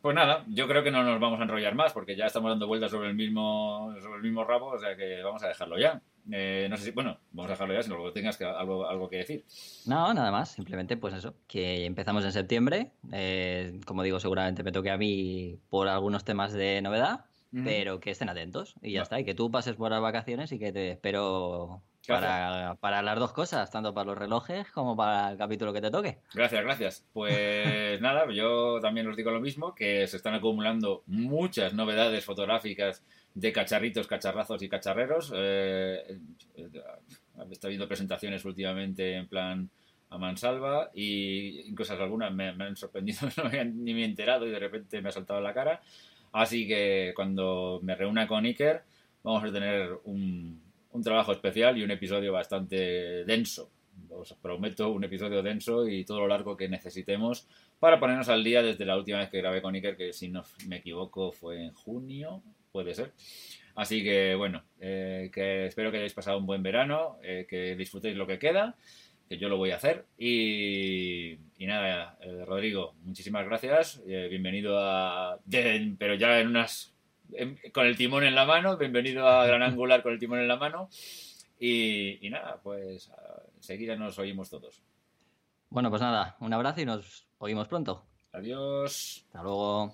pues 0.06 0.14
nada 0.14 0.44
yo 0.48 0.68
creo 0.68 0.84
que 0.84 0.92
no 0.92 1.04
nos 1.04 1.20
vamos 1.20 1.40
a 1.40 1.44
enrollar 1.46 1.74
más 1.74 1.92
porque 1.92 2.16
ya 2.16 2.28
estamos 2.28 2.52
dando 2.52 2.68
vueltas 2.68 2.92
sobre 2.92 3.10
el 3.10 3.16
mismo 3.16 3.92
sobre 4.00 4.18
el 4.18 4.22
mismo 4.22 4.44
rabo 4.44 4.68
o 4.68 4.78
sea 4.78 4.96
que 4.96 5.24
vamos 5.24 5.42
a 5.42 5.48
dejarlo 5.48 5.80
ya. 5.80 6.00
Eh, 6.32 6.68
no 6.70 6.78
sé 6.78 6.84
si 6.84 6.92
bueno 6.92 7.18
vamos 7.32 7.50
a 7.50 7.54
dejarlo 7.54 7.74
ya 7.74 7.82
si 7.82 7.90
luego 7.90 8.12
tengas 8.12 8.38
que, 8.38 8.46
algo 8.46 8.88
algo 8.88 9.10
que 9.10 9.18
decir. 9.18 9.46
No 9.88 10.14
nada 10.14 10.30
más 10.32 10.51
simplemente 10.51 10.96
pues 10.96 11.16
eso 11.16 11.34
que 11.48 11.86
empezamos 11.86 12.24
en 12.24 12.34
septiembre. 12.34 12.92
Eh, 13.12 13.80
como 13.84 14.04
digo 14.04 14.20
seguramente 14.20 14.62
me 14.62 14.72
toque 14.72 14.92
a 14.92 14.98
mí 14.98 15.58
por 15.72 15.88
algunos 15.88 16.24
temas 16.24 16.54
de 16.54 16.84
novedad 16.84 17.25
pero 17.63 18.00
que 18.00 18.11
estén 18.11 18.29
atentos 18.29 18.75
y 18.81 18.94
ya 18.94 19.03
está. 19.03 19.20
Y 19.20 19.25
que 19.25 19.33
tú 19.33 19.50
pases 19.50 19.75
por 19.75 19.91
las 19.91 20.01
vacaciones 20.01 20.51
y 20.51 20.59
que 20.59 20.72
te 20.72 20.91
espero 20.91 21.81
para, 22.07 22.75
para, 22.79 23.01
las 23.01 23.18
dos 23.20 23.31
cosas, 23.31 23.72
tanto 23.72 23.94
para 23.94 24.07
los 24.07 24.18
relojes 24.18 24.70
como 24.72 24.96
para 24.96 25.31
el 25.31 25.37
capítulo 25.37 25.74
que 25.74 25.81
te 25.81 25.91
toque. 25.91 26.20
Gracias, 26.33 26.63
gracias. 26.63 27.05
Pues 27.13 28.00
nada, 28.01 28.31
yo 28.31 28.79
también 28.81 29.07
os 29.07 29.15
digo 29.15 29.31
lo 29.31 29.39
mismo, 29.39 29.74
que 29.74 30.07
se 30.07 30.18
están 30.18 30.33
acumulando 30.33 31.03
muchas 31.07 31.74
novedades 31.74 32.25
fotográficas 32.25 33.03
de 33.33 33.51
cacharritos, 33.51 34.07
cacharrazos 34.07 34.61
y 34.61 34.70
cacharreros. 34.70 35.31
Eh, 35.35 36.20
estado 37.51 37.70
viendo 37.70 37.87
presentaciones 37.87 38.46
últimamente 38.46 39.15
en 39.15 39.27
plan 39.27 39.70
a 40.09 40.18
mansalva 40.18 40.91
y 40.94 41.61
incluso 41.68 41.94
algunas 41.94 42.33
me, 42.33 42.53
me 42.53 42.65
han 42.65 42.75
sorprendido, 42.75 43.20
no 43.37 43.50
me 43.50 43.59
han, 43.59 43.83
ni 43.83 43.94
me 43.94 44.01
he 44.01 44.05
enterado 44.05 44.46
y 44.48 44.51
de 44.51 44.59
repente 44.59 45.01
me 45.01 45.09
ha 45.09 45.11
saltado 45.11 45.41
la 45.41 45.53
cara. 45.53 45.81
Así 46.36 46.68
que 46.68 47.14
cuando 47.16 47.80
me 47.82 47.96
reúna 47.96 48.28
con 48.28 48.44
Iker, 48.44 48.84
vamos 49.24 49.42
a 49.46 49.54
tener 49.54 49.90
un, 50.04 50.62
trabajo 51.02 51.32
especial 51.32 51.78
y 51.78 51.84
un 51.84 51.92
episodio 51.92 52.34
bastante 52.34 53.24
denso. 53.24 53.72
Os 54.10 54.34
prometo 54.34 54.92
un 54.92 55.06
episodio 55.06 55.42
denso 55.42 55.88
y 55.88 56.04
todo 56.04 56.20
lo 56.20 56.28
largo 56.28 56.58
que 56.58 56.68
necesitemos 56.68 57.48
para 57.80 58.02
ponernos 58.02 58.28
al 58.28 58.44
día 58.44 58.62
desde 58.62 58.84
la 58.84 58.98
última 58.98 59.20
vez 59.20 59.30
que 59.30 59.38
grabé 59.38 59.62
con 59.62 59.76
Iker, 59.76 59.96
que 59.96 60.12
si 60.12 60.28
no 60.28 60.44
me 60.68 60.78
equivoco 60.78 61.32
fue 61.32 61.64
en 61.64 61.74
junio, 61.74 62.44
puede 62.70 62.94
ser. 62.94 63.14
Así 63.74 64.04
que 64.04 64.36
bueno, 64.36 64.62
eh, 64.82 65.32
que 65.34 65.68
espero 65.68 65.90
que 65.90 65.98
hayáis 65.98 66.14
pasado 66.14 66.38
un 66.38 66.46
buen 66.46 66.64
verano, 66.64 67.18
eh, 67.24 67.46
que 67.48 67.78
disfrutéis 67.78 68.18
lo 68.18 68.28
que 68.28 68.40
queda 68.40 68.76
que 69.28 69.38
yo 69.38 69.50
lo 69.50 69.58
voy 69.58 69.72
a 69.72 69.78
hacer. 69.78 70.06
Y, 70.18 71.38
nada, 71.59 72.18
eh, 72.22 72.44
Rodrigo, 72.46 72.96
muchísimas 73.03 73.46
gracias. 73.46 74.01
Eh, 74.05 74.27
bienvenido 74.29 74.77
a. 74.77 75.39
pero 75.98 76.15
ya 76.15 76.39
en 76.39 76.50
unas. 76.50 76.94
con 77.74 77.85
el 77.87 77.96
timón 77.96 78.25
en 78.25 78.35
la 78.35 78.46
mano. 78.46 78.77
Bienvenido 78.77 79.27
a 79.27 79.46
Gran 79.46 79.63
Angular 79.63 80.03
con 80.03 80.11
el 80.11 80.20
timón 80.20 80.39
en 80.39 80.50
la 80.50 80.57
mano. 80.57 80.89
Y, 81.57 82.25
y 82.25 82.29
nada, 82.29 82.59
pues 82.61 83.09
enseguida 83.55 83.96
nos 83.96 84.20
oímos 84.20 84.50
todos. 84.50 84.83
Bueno, 85.70 85.89
pues 85.89 86.01
nada, 86.01 86.35
un 86.41 86.53
abrazo 86.53 86.81
y 86.81 86.85
nos 86.85 87.27
oímos 87.37 87.70
pronto. 87.70 88.05
Adiós. 88.33 89.24
Hasta 89.27 89.44
luego. 89.44 89.94